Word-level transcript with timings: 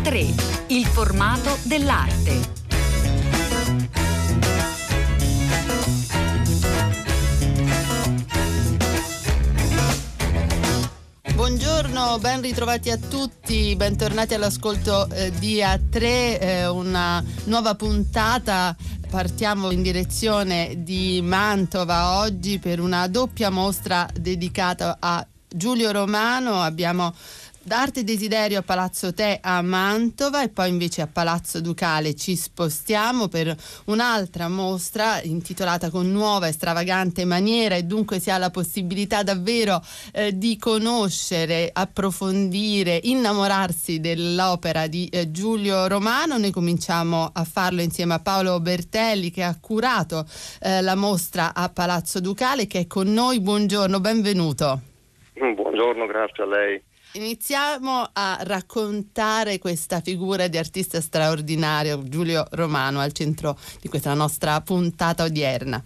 A3, 0.00 0.66
il 0.68 0.86
formato 0.86 1.58
dell'arte. 1.64 2.40
Buongiorno, 11.34 12.18
ben 12.18 12.40
ritrovati 12.40 12.90
a 12.90 12.96
tutti, 12.96 13.76
bentornati 13.76 14.32
all'ascolto 14.32 15.06
eh, 15.10 15.32
di 15.38 15.56
A3, 15.56 16.00
eh, 16.00 16.66
una 16.68 17.22
nuova 17.44 17.74
puntata. 17.74 18.74
Partiamo 19.10 19.70
in 19.70 19.82
direzione 19.82 20.76
di 20.78 21.20
Mantova 21.22 22.20
oggi 22.20 22.58
per 22.58 22.80
una 22.80 23.06
doppia 23.06 23.50
mostra 23.50 24.08
dedicata 24.18 24.96
a 24.98 25.26
Giulio 25.46 25.90
Romano. 25.90 26.62
Abbiamo 26.62 27.12
D'arte 27.62 28.00
e 28.00 28.04
Desiderio 28.04 28.60
a 28.60 28.62
Palazzo 28.62 29.12
Te 29.12 29.38
a 29.38 29.60
Mantova 29.60 30.42
e 30.42 30.48
poi 30.48 30.70
invece 30.70 31.02
a 31.02 31.06
Palazzo 31.06 31.60
Ducale 31.60 32.14
ci 32.14 32.34
spostiamo 32.34 33.28
per 33.28 33.54
un'altra 33.84 34.48
mostra 34.48 35.20
intitolata 35.22 35.90
con 35.90 36.10
nuova 36.10 36.46
e 36.46 36.52
stravagante 36.52 37.26
maniera 37.26 37.74
e 37.74 37.82
dunque 37.82 38.18
si 38.18 38.30
ha 38.30 38.38
la 38.38 38.48
possibilità 38.48 39.22
davvero 39.22 39.82
eh, 40.14 40.38
di 40.38 40.56
conoscere, 40.56 41.68
approfondire, 41.70 42.98
innamorarsi 43.02 44.00
dell'opera 44.00 44.86
di 44.86 45.06
eh, 45.08 45.30
Giulio 45.30 45.86
Romano. 45.86 46.38
Noi 46.38 46.52
cominciamo 46.52 47.28
a 47.30 47.44
farlo 47.44 47.82
insieme 47.82 48.14
a 48.14 48.20
Paolo 48.20 48.58
Bertelli 48.60 49.30
che 49.30 49.42
ha 49.42 49.54
curato 49.60 50.24
eh, 50.62 50.80
la 50.80 50.94
mostra 50.94 51.52
a 51.52 51.68
Palazzo 51.68 52.20
Ducale 52.20 52.66
che 52.66 52.80
è 52.80 52.86
con 52.86 53.12
noi. 53.12 53.38
Buongiorno, 53.38 54.00
benvenuto. 54.00 54.80
Buongiorno, 55.34 56.06
grazie 56.06 56.42
a 56.42 56.46
lei. 56.46 56.88
Iniziamo 57.14 58.08
a 58.12 58.38
raccontare 58.44 59.58
questa 59.58 59.98
figura 59.98 60.46
di 60.46 60.56
artista 60.56 61.00
straordinario, 61.00 62.04
Giulio 62.04 62.44
Romano, 62.52 63.00
al 63.00 63.10
centro 63.10 63.56
di 63.80 63.88
questa 63.88 64.14
nostra 64.14 64.60
puntata 64.60 65.24
odierna. 65.24 65.82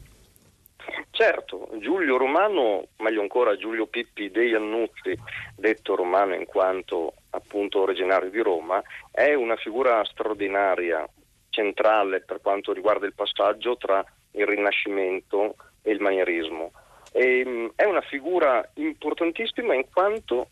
Certo, 1.10 1.70
Giulio 1.80 2.18
Romano, 2.18 2.88
meglio 2.98 3.22
ancora 3.22 3.56
Giulio 3.56 3.86
Pippi 3.86 4.30
dei 4.30 4.52
Annuzzi, 4.52 5.18
detto 5.56 5.94
Romano 5.94 6.34
in 6.34 6.44
quanto 6.44 7.14
appunto 7.30 7.80
originario 7.80 8.28
di 8.28 8.40
Roma, 8.40 8.82
è 9.10 9.32
una 9.32 9.56
figura 9.56 10.04
straordinaria, 10.04 11.08
centrale 11.48 12.20
per 12.20 12.42
quanto 12.42 12.74
riguarda 12.74 13.06
il 13.06 13.14
passaggio 13.14 13.78
tra 13.78 14.04
il 14.32 14.44
Rinascimento 14.44 15.54
e 15.80 15.90
il 15.90 16.00
manierismo. 16.00 16.72
E, 17.12 17.38
ehm, 17.38 17.72
è 17.76 17.84
una 17.84 18.02
figura 18.02 18.68
importantissima 18.74 19.74
in 19.74 19.86
quanto 19.90 20.48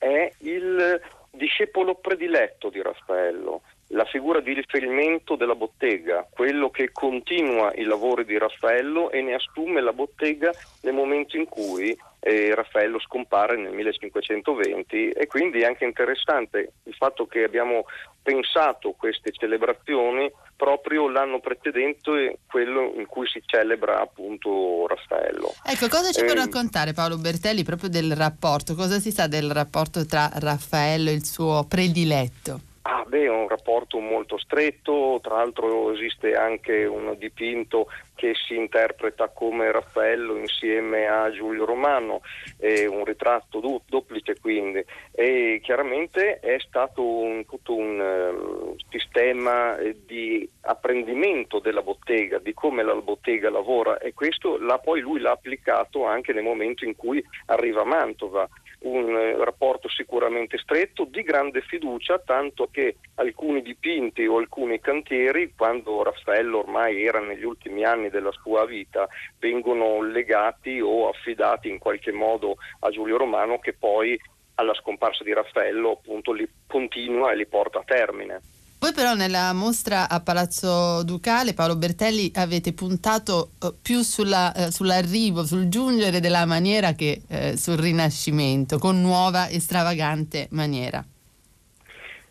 è 0.00 0.32
il 0.38 0.98
discepolo 1.30 1.94
prediletto 1.96 2.70
di 2.70 2.80
Raffaello, 2.80 3.60
la 3.88 4.06
figura 4.06 4.40
di 4.40 4.54
riferimento 4.54 5.36
della 5.36 5.54
bottega, 5.54 6.26
quello 6.30 6.70
che 6.70 6.90
continua 6.90 7.72
i 7.74 7.82
lavori 7.82 8.24
di 8.24 8.38
Raffaello 8.38 9.10
e 9.10 9.20
ne 9.20 9.34
assume 9.34 9.82
la 9.82 9.92
bottega 9.92 10.52
nel 10.82 10.94
momento 10.94 11.36
in 11.36 11.46
cui 11.46 11.96
eh, 12.20 12.54
Raffaello 12.54 13.00
scompare 13.00 13.56
nel 13.56 13.72
1520 13.72 15.10
e 15.10 15.26
quindi 15.26 15.60
è 15.60 15.64
anche 15.64 15.84
interessante 15.84 16.72
il 16.84 16.94
fatto 16.94 17.26
che 17.26 17.42
abbiamo 17.42 17.86
pensato 18.22 18.92
queste 18.92 19.32
celebrazioni 19.32 20.30
proprio 20.54 21.08
l'anno 21.08 21.40
precedente, 21.40 22.38
quello 22.46 22.92
in 22.94 23.06
cui 23.06 23.26
si 23.26 23.42
celebra 23.44 24.00
appunto 24.00 24.86
Raffaello. 24.86 25.54
Ecco, 25.64 25.88
cosa 25.88 26.12
ci 26.12 26.22
può 26.22 26.32
eh, 26.32 26.36
raccontare 26.36 26.92
Paolo 26.92 27.16
Bertelli 27.16 27.64
proprio 27.64 27.88
del 27.88 28.14
rapporto? 28.14 28.74
Cosa 28.74 28.98
si 28.98 29.10
sa 29.10 29.26
del 29.26 29.50
rapporto 29.50 30.04
tra 30.04 30.30
Raffaello 30.34 31.08
e 31.08 31.14
il 31.14 31.24
suo 31.24 31.64
prediletto? 31.66 32.68
È 33.10 33.28
un 33.28 33.48
rapporto 33.48 33.98
molto 33.98 34.38
stretto, 34.38 35.18
tra 35.22 35.36
l'altro 35.36 35.92
esiste 35.92 36.34
anche 36.34 36.84
un 36.84 37.14
dipinto 37.18 37.88
che 38.14 38.34
si 38.34 38.54
interpreta 38.54 39.28
come 39.28 39.72
Raffaello 39.72 40.36
insieme 40.36 41.06
a 41.06 41.30
Giulio 41.30 41.64
Romano, 41.64 42.20
è 42.58 42.84
un 42.84 43.04
ritratto 43.04 43.60
du- 43.60 43.80
duplice 43.86 44.38
quindi 44.38 44.84
e 45.10 45.58
chiaramente 45.62 46.38
è 46.38 46.58
stato 46.58 47.02
un, 47.02 47.46
tutto 47.46 47.74
un 47.74 47.98
uh, 47.98 48.76
sistema 48.90 49.76
di 50.06 50.46
apprendimento 50.60 51.60
della 51.60 51.82
bottega, 51.82 52.38
di 52.38 52.52
come 52.52 52.82
la 52.82 52.94
bottega 52.94 53.48
lavora 53.48 53.98
e 53.98 54.12
questo 54.12 54.58
l'ha, 54.58 54.78
poi 54.78 55.00
lui 55.00 55.18
l'ha 55.20 55.32
applicato 55.32 56.04
anche 56.04 56.34
nel 56.34 56.42
momento 56.44 56.84
in 56.84 56.94
cui 56.96 57.24
arriva 57.46 57.80
a 57.80 57.86
Mantova 57.86 58.46
un 58.82 59.14
eh, 59.16 59.44
rapporto 59.44 59.88
sicuramente 59.88 60.56
stretto, 60.58 61.04
di 61.04 61.22
grande 61.22 61.60
fiducia, 61.60 62.18
tanto 62.18 62.68
che 62.70 62.96
alcuni 63.16 63.62
dipinti 63.62 64.26
o 64.26 64.38
alcuni 64.38 64.80
cantieri, 64.80 65.52
quando 65.56 66.02
Raffaello 66.02 66.58
ormai 66.58 67.04
era 67.04 67.20
negli 67.20 67.44
ultimi 67.44 67.84
anni 67.84 68.08
della 68.08 68.32
sua 68.32 68.64
vita, 68.64 69.08
vengono 69.38 70.02
legati 70.02 70.80
o 70.80 71.08
affidati 71.08 71.68
in 71.68 71.78
qualche 71.78 72.12
modo 72.12 72.56
a 72.80 72.90
Giulio 72.90 73.18
Romano 73.18 73.58
che 73.58 73.74
poi 73.74 74.18
alla 74.54 74.74
scomparsa 74.74 75.24
di 75.24 75.32
Raffaello 75.32 75.92
appunto 75.92 76.32
li 76.32 76.48
continua 76.66 77.32
e 77.32 77.36
li 77.36 77.46
porta 77.46 77.80
a 77.80 77.84
termine. 77.84 78.40
Voi 78.80 78.94
però 78.94 79.12
nella 79.12 79.52
mostra 79.52 80.08
a 80.08 80.20
Palazzo 80.20 81.02
Ducale, 81.02 81.52
Paolo 81.52 81.76
Bertelli, 81.76 82.32
avete 82.36 82.72
puntato 82.72 83.50
eh, 83.58 83.74
più 83.80 84.00
sulla, 84.00 84.54
eh, 84.54 84.70
sull'arrivo, 84.72 85.44
sul 85.44 85.68
giungere 85.68 86.18
della 86.18 86.46
maniera 86.46 86.94
che 86.94 87.20
eh, 87.26 87.58
sul 87.58 87.76
rinascimento, 87.76 88.78
con 88.78 88.98
nuova 89.02 89.48
e 89.48 89.60
stravagante 89.60 90.48
maniera. 90.52 91.04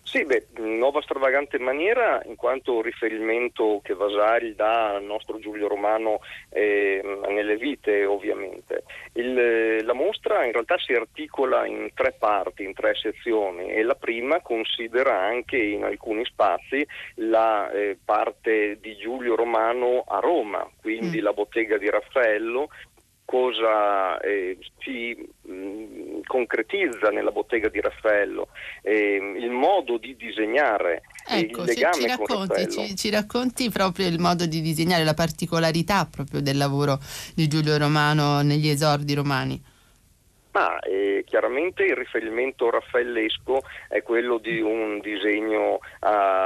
Sì, 0.09 0.25
beh, 0.25 0.47
nuova 0.58 1.03
stravagante 1.03 1.59
maniera 1.59 2.20
in 2.25 2.36
quanto 2.36 2.81
riferimento 2.81 3.80
che 3.84 3.94
Vasari 3.94 4.56
dà 4.56 4.96
al 4.96 5.03
nostro 5.03 5.38
Giulio 5.38 5.68
Romano 5.68 6.22
eh, 6.50 7.00
nelle 7.28 7.58
vite 7.58 8.06
ovviamente. 8.06 8.86
Il, 9.14 9.86
la 9.86 9.94
mostra 9.94 10.46
in 10.46 10.52
realtà 10.52 10.80
si 10.80 10.94
articola 10.94 11.68
in 11.68 11.92
tre 11.94 12.16
parti, 12.18 12.64
in 12.64 12.74
tre 12.74 12.96
sezioni 12.96 13.70
e 13.70 13.84
la 13.84 13.94
prima 13.94 14.42
considera 14.42 15.16
anche 15.16 15.58
in 15.58 15.84
alcuni 15.84 16.26
spazi 16.26 16.84
la 17.18 17.70
eh, 17.70 17.96
parte 18.03 18.80
di 18.81 18.96
Giulio 18.96 19.36
Romano 19.36 20.06
a 20.08 20.18
Roma, 20.18 20.68
quindi 20.81 21.20
mm. 21.20 21.24
la 21.24 21.34
bottega 21.34 21.78
di 21.78 21.88
Raffaello, 21.88 22.70
cosa 23.29 24.19
eh, 24.22 24.57
si 24.79 25.16
mh, 25.44 25.53
mm, 25.53 26.19
concretizza 26.25 27.09
nella 27.12 27.29
bottega 27.29 27.69
di 27.69 27.79
Raffaello, 27.79 28.47
eh, 28.81 29.35
il 29.38 29.51
modo 29.51 29.97
di 29.97 30.16
disegnare, 30.16 31.03
ecco, 31.28 31.62
il 31.62 31.67
legame 31.67 31.94
ci 31.94 32.07
racconti, 32.07 32.72
ci, 32.72 32.95
ci, 32.95 33.09
racconti 33.12 33.69
proprio 33.69 34.07
il 34.07 34.17
modo 34.17 34.47
di 34.47 34.62
disegnare, 34.62 35.03
la 35.03 35.13
particolarità 35.13 36.07
proprio 36.09 36.41
del 36.41 36.57
lavoro 36.57 36.97
di 37.35 37.47
Giulio 37.47 37.78
Romano 37.78 38.41
negli 38.41 38.67
esordi 38.67 39.13
romani. 39.13 39.61
Ma 40.51 40.79
eh, 40.79 41.23
chiaramente 41.28 41.84
il 41.84 41.96
riferimento 41.96 42.72
raffaellesco 42.72 43.61
è 43.88 44.01
quello 44.01 44.40
di 44.40 44.59
un 44.59 45.00
disegno 45.00 45.78
a 46.00 46.39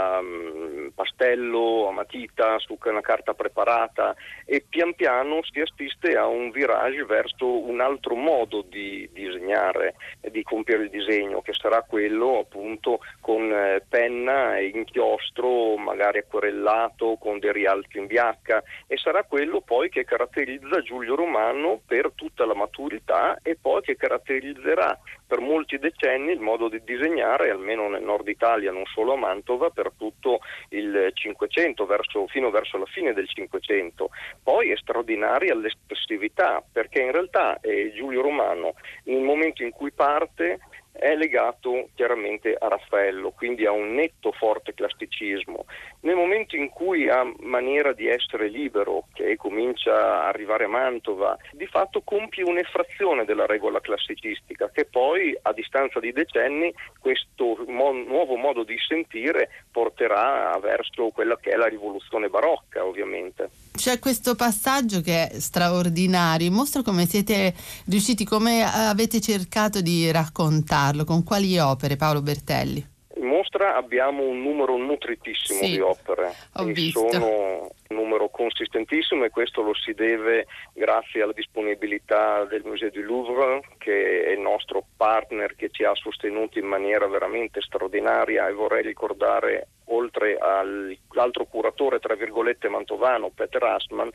pastello, 1.15 1.87
a 1.87 1.91
matita, 1.91 2.57
su 2.59 2.77
una 2.83 3.01
carta 3.01 3.33
preparata 3.33 4.15
e 4.45 4.65
pian 4.67 4.93
piano 4.93 5.41
si 5.43 5.61
assiste 5.61 6.17
a 6.17 6.27
un 6.27 6.51
virage 6.51 7.05
verso 7.05 7.65
un 7.65 7.79
altro 7.79 8.15
modo 8.15 8.61
di 8.67 9.09
disegnare 9.13 9.95
di 10.19 10.43
compiere 10.43 10.83
il 10.83 10.89
disegno 10.89 11.41
che 11.41 11.53
sarà 11.53 11.81
quello 11.83 12.39
appunto 12.39 12.99
con 13.21 13.51
eh, 13.51 13.83
penna 13.87 14.57
e 14.57 14.67
inchiostro, 14.67 15.77
magari 15.77 16.19
acquerellato 16.19 17.17
con 17.19 17.39
dei 17.39 17.53
rialti 17.53 17.99
in 17.99 18.07
bianca 18.07 18.61
e 18.87 18.97
sarà 18.97 19.23
quello 19.23 19.61
poi 19.61 19.89
che 19.89 20.03
caratterizza 20.03 20.81
Giulio 20.81 21.15
Romano 21.15 21.79
per 21.85 22.11
tutta 22.15 22.45
la 22.45 22.55
maturità 22.55 23.37
e 23.41 23.57
poi 23.59 23.81
che 23.81 23.95
caratterizzerà 23.95 24.99
per 25.25 25.39
molti 25.39 25.77
decenni 25.77 26.31
il 26.31 26.39
modo 26.39 26.69
di 26.69 26.81
disegnare, 26.83 27.49
almeno 27.49 27.89
nel 27.89 28.03
nord 28.03 28.27
Italia, 28.27 28.71
non 28.71 28.85
solo 28.85 29.13
a 29.13 29.17
Mantova, 29.17 29.69
per 29.69 29.91
tutto 29.97 30.39
il 30.69 31.11
Cinquecento, 31.13 31.87
fino 32.27 32.49
verso 32.49 32.77
la 32.77 32.85
fine 32.85 33.13
del 33.13 33.27
Cinquecento. 33.27 34.09
Poi 34.41 34.71
è 34.71 34.77
straordinaria 34.77 35.55
l'espressività, 35.55 36.63
perché 36.71 37.01
in 37.01 37.11
realtà 37.11 37.59
eh, 37.61 37.91
Giulio 37.93 38.21
Romano, 38.21 38.73
nel 39.05 39.21
momento 39.21 39.63
in 39.63 39.71
cui 39.71 39.91
parte, 39.91 40.59
è 40.93 41.15
legato 41.15 41.89
chiaramente 41.95 42.55
a 42.57 42.67
Raffaello, 42.67 43.31
quindi 43.31 43.65
a 43.65 43.71
un 43.71 43.93
netto 43.93 44.31
forte 44.31 44.73
classicismo. 44.73 45.65
Nel 46.01 46.15
momento 46.15 46.55
in 46.55 46.69
cui 46.69 47.09
ha 47.09 47.29
maniera 47.39 47.93
di 47.93 48.07
essere 48.07 48.47
libero, 48.47 49.07
che 49.13 49.35
comincia 49.35 49.93
a 49.93 50.27
arrivare 50.27 50.65
a 50.65 50.69
Mantova, 50.69 51.37
di 51.51 51.65
fatto 51.65 52.01
compie 52.03 52.43
un'effrazione 52.43 53.25
della 53.25 53.45
regola 53.45 53.81
classicistica 53.81 54.69
che 54.69 54.85
poi 54.85 55.37
a 55.41 55.51
distanza 55.51 55.99
di 55.99 56.11
decenni 56.11 56.73
questo 56.99 57.57
mo- 57.67 57.91
nuovo 57.91 58.35
modo 58.35 58.63
di 58.63 58.77
sentire 58.77 59.49
porterà 59.71 60.57
verso 60.61 61.09
quella 61.09 61.37
che 61.37 61.51
è 61.51 61.55
la 61.55 61.67
rivoluzione 61.67 62.29
barocca 62.29 62.85
ovviamente. 62.85 63.72
C'è 63.83 63.99
questo 63.99 64.35
passaggio 64.35 65.01
che 65.01 65.27
è 65.27 65.39
straordinario, 65.41 66.49
mostra 66.49 66.81
come 66.81 67.05
siete 67.05 67.53
riusciti, 67.87 68.23
come 68.23 68.63
avete 68.63 69.19
cercato 69.19 69.81
di 69.81 70.09
raccontarlo, 70.09 71.03
con 71.03 71.21
quali 71.23 71.59
opere 71.59 71.97
Paolo 71.97 72.21
Bertelli? 72.21 72.92
Mostra 73.23 73.75
abbiamo 73.75 74.23
un 74.23 74.41
numero 74.41 74.77
nutritissimo 74.77 75.59
Sì, 75.59 75.71
di 75.71 75.79
opere. 75.79 76.33
ho 76.53 76.69
E 76.69 76.71
visto. 76.73 77.09
Sono 77.11 77.71
un 77.89 77.95
numero 77.97 78.29
consistentissimo 78.29 79.23
e 79.23 79.29
questo 79.29 79.61
lo 79.61 79.73
si 79.73 79.93
deve 79.93 80.45
grazie 80.73 81.21
alla 81.21 81.33
disponibilità 81.33 82.43
del 82.45 82.63
Musée 82.65 82.89
du 82.91 83.01
Louvre 83.01 83.61
che 83.77 84.25
è 84.25 84.31
il 84.31 84.39
nostro 84.39 84.83
partner 84.97 85.55
che 85.55 85.69
ci 85.69 85.83
ha 85.83 85.93
sostenuti 85.93 86.59
in 86.59 86.65
maniera 86.65 87.07
veramente 87.07 87.61
straordinaria 87.61 88.47
e 88.47 88.53
vorrei 88.53 88.81
ricordare 88.83 89.67
oltre 89.87 90.37
all'altro 90.39 91.45
curatore 91.45 91.99
tra 91.99 92.15
virgolette 92.15 92.67
mantovano 92.69 93.29
Peter 93.29 93.61
Astman 93.63 94.09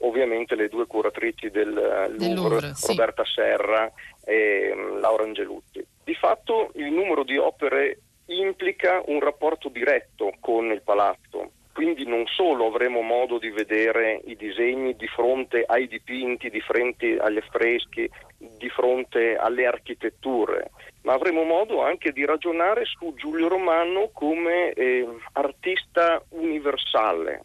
ovviamente 0.00 0.54
le 0.54 0.68
due 0.68 0.86
curatrici 0.86 1.50
del 1.50 1.76
eh, 1.76 2.16
Del 2.16 2.34
Louvre, 2.34 2.48
Louvre, 2.50 2.74
sì. 2.74 2.86
Roberta 2.88 3.24
Serra 3.24 3.90
e 4.24 4.72
mm, 4.74 4.98
Laura 5.00 5.24
Angelutti. 5.24 5.84
Di 6.04 6.14
fatto 6.14 6.70
il 6.74 6.92
numero 6.92 7.24
di 7.24 7.36
opere 7.38 7.98
implica 8.26 9.02
un 9.06 9.20
rapporto 9.20 9.68
diretto 9.68 10.32
con 10.40 10.70
il 10.70 10.82
palazzo. 10.82 11.50
Quindi 11.72 12.06
non 12.06 12.24
solo 12.26 12.66
avremo 12.66 13.00
modo 13.00 13.38
di 13.38 13.50
vedere 13.50 14.20
i 14.26 14.36
disegni 14.36 14.94
di 14.94 15.08
fronte 15.08 15.64
ai 15.66 15.88
dipinti, 15.88 16.48
di 16.48 16.60
fronte 16.60 17.16
agli 17.18 17.38
affreschi, 17.38 18.08
di 18.38 18.68
fronte 18.68 19.34
alle 19.36 19.66
architetture, 19.66 20.70
ma 21.02 21.14
avremo 21.14 21.42
modo 21.42 21.82
anche 21.82 22.12
di 22.12 22.24
ragionare 22.24 22.84
su 22.84 23.12
Giulio 23.16 23.48
Romano 23.48 24.10
come 24.12 24.70
eh, 24.70 25.04
artista 25.32 26.22
universale, 26.28 27.42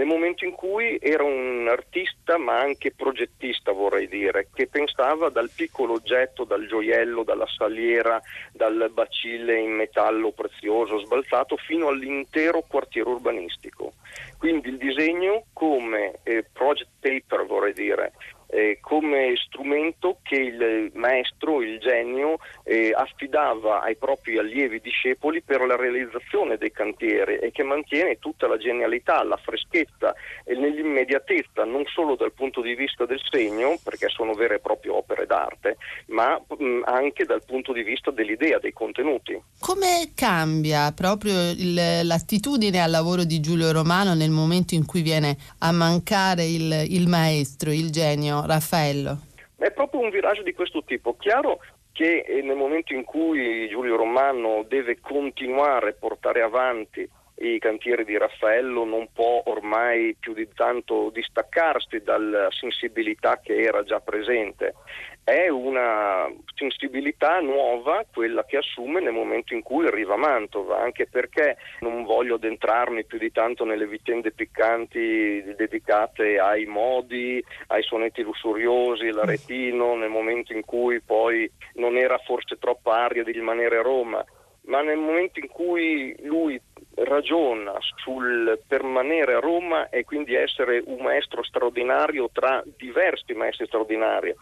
nel 0.00 0.08
momento 0.08 0.46
in 0.46 0.52
cui 0.52 0.98
era 0.98 1.24
un 1.24 1.68
artista 1.68 2.38
ma 2.38 2.58
anche 2.58 2.90
progettista 2.90 3.72
vorrei 3.72 4.08
dire, 4.08 4.48
che 4.54 4.66
pensava 4.66 5.28
dal 5.28 5.50
piccolo 5.54 5.92
oggetto, 5.92 6.44
dal 6.44 6.66
gioiello, 6.66 7.22
dalla 7.22 7.46
saliera, 7.46 8.18
dal 8.50 8.90
bacille 8.94 9.58
in 9.58 9.72
metallo 9.72 10.30
prezioso 10.30 11.00
sbalzato 11.00 11.58
fino 11.58 11.88
all'intero 11.88 12.64
quartiere 12.66 13.10
urbanistico. 13.10 13.92
Quindi 14.38 14.70
il 14.70 14.78
disegno 14.78 15.44
come 15.52 16.14
eh, 16.22 16.46
project 16.50 16.92
paper 16.98 17.44
vorrei 17.44 17.74
dire, 17.74 18.12
eh, 18.52 18.78
come 18.80 19.34
strumento 19.36 20.18
che 20.22 20.36
il 20.36 20.90
maestro, 20.94 21.62
il 21.62 21.78
genio, 21.78 22.38
eh, 22.64 22.92
affidava 22.94 23.82
ai 23.82 23.96
propri 23.96 24.38
allievi 24.38 24.80
discepoli 24.80 25.42
per 25.42 25.60
la 25.62 25.76
realizzazione 25.76 26.56
dei 26.56 26.72
cantieri 26.72 27.36
e 27.36 27.50
che 27.52 27.62
mantiene 27.62 28.18
tutta 28.18 28.46
la 28.46 28.56
genialità, 28.56 29.22
la 29.22 29.36
freschezza 29.36 30.14
e 30.44 30.54
nell'immediatezza, 30.54 31.64
non 31.64 31.84
solo 31.86 32.16
dal 32.16 32.32
punto 32.32 32.60
di 32.60 32.74
vista 32.74 33.06
del 33.06 33.20
segno, 33.30 33.78
perché 33.82 34.08
sono 34.08 34.34
vere 34.34 34.56
e 34.56 34.58
proprie 34.60 34.92
opere 34.92 35.26
d'arte, 35.26 35.76
ma 36.06 36.36
mh, 36.38 36.82
anche 36.84 37.24
dal 37.24 37.44
punto 37.44 37.72
di 37.72 37.82
vista 37.82 38.10
dell'idea, 38.10 38.58
dei 38.58 38.72
contenuti. 38.72 39.40
Come 39.60 40.10
cambia 40.14 40.92
proprio 40.92 41.50
il- 41.50 42.00
l'attitudine 42.02 42.82
al 42.82 42.90
lavoro 42.90 43.24
di 43.24 43.40
Giulio 43.40 43.72
Romano 43.72 44.14
nel 44.14 44.30
momento 44.30 44.74
in 44.74 44.84
cui 44.84 45.02
viene 45.02 45.36
a 45.58 45.70
mancare 45.72 46.44
il, 46.44 46.84
il 46.88 47.08
maestro, 47.08 47.70
il 47.70 47.90
genio 47.90 48.39
Raffaello? 48.46 49.18
È 49.56 49.70
proprio 49.72 50.00
un 50.00 50.10
viraggio 50.10 50.42
di 50.42 50.54
questo 50.54 50.82
tipo. 50.84 51.16
Chiaro 51.16 51.60
che 51.92 52.24
eh, 52.26 52.42
nel 52.42 52.56
momento 52.56 52.94
in 52.94 53.04
cui 53.04 53.68
Giulio 53.68 53.96
Romano 53.96 54.64
deve 54.66 55.00
continuare 55.00 55.90
a 55.90 55.96
portare 55.98 56.42
avanti 56.42 57.08
i 57.40 57.58
cantieri 57.58 58.04
di 58.04 58.18
Raffaello 58.18 58.84
non 58.84 59.08
può 59.12 59.42
ormai 59.46 60.14
più 60.18 60.34
di 60.34 60.46
tanto 60.54 61.10
distaccarsi 61.10 62.02
dalla 62.02 62.48
sensibilità 62.50 63.40
che 63.42 63.56
era 63.56 63.82
già 63.82 63.98
presente. 64.00 64.74
È 65.22 65.48
una 65.48 66.28
sensibilità 66.54 67.40
nuova 67.40 68.04
quella 68.12 68.44
che 68.44 68.56
assume 68.56 69.00
nel 69.00 69.12
momento 69.12 69.54
in 69.54 69.62
cui 69.62 69.86
arriva 69.86 70.16
Mantova, 70.16 70.80
anche 70.80 71.06
perché 71.06 71.56
non 71.80 72.04
voglio 72.04 72.34
addentrarmi 72.34 73.04
più 73.04 73.18
di 73.18 73.30
tanto 73.30 73.64
nelle 73.64 73.86
vicende 73.86 74.32
piccanti 74.32 75.42
dedicate 75.56 76.38
ai 76.38 76.64
modi, 76.64 77.42
ai 77.68 77.82
sonetti 77.82 78.22
lussuriosi, 78.22 79.10
l'aretino, 79.12 79.94
nel 79.94 80.08
momento 80.08 80.52
in 80.52 80.64
cui 80.64 81.00
poi 81.00 81.50
non 81.74 81.96
era 81.96 82.18
forse 82.18 82.58
troppa 82.58 83.04
aria 83.04 83.22
di 83.22 83.32
rimanere 83.32 83.78
a 83.78 83.82
Roma, 83.82 84.24
ma 84.62 84.82
nel 84.82 84.98
momento 84.98 85.38
in 85.38 85.48
cui 85.48 86.14
lui 86.22 86.60
ragiona 86.94 87.74
sul 87.96 88.60
permanere 88.66 89.34
a 89.34 89.40
Roma 89.40 89.88
e 89.88 90.04
quindi 90.04 90.34
essere 90.34 90.82
un 90.84 91.02
maestro 91.02 91.42
straordinario 91.42 92.28
tra 92.32 92.62
diversi 92.76 93.32
maestri 93.32 93.66
straordinari 93.66 94.34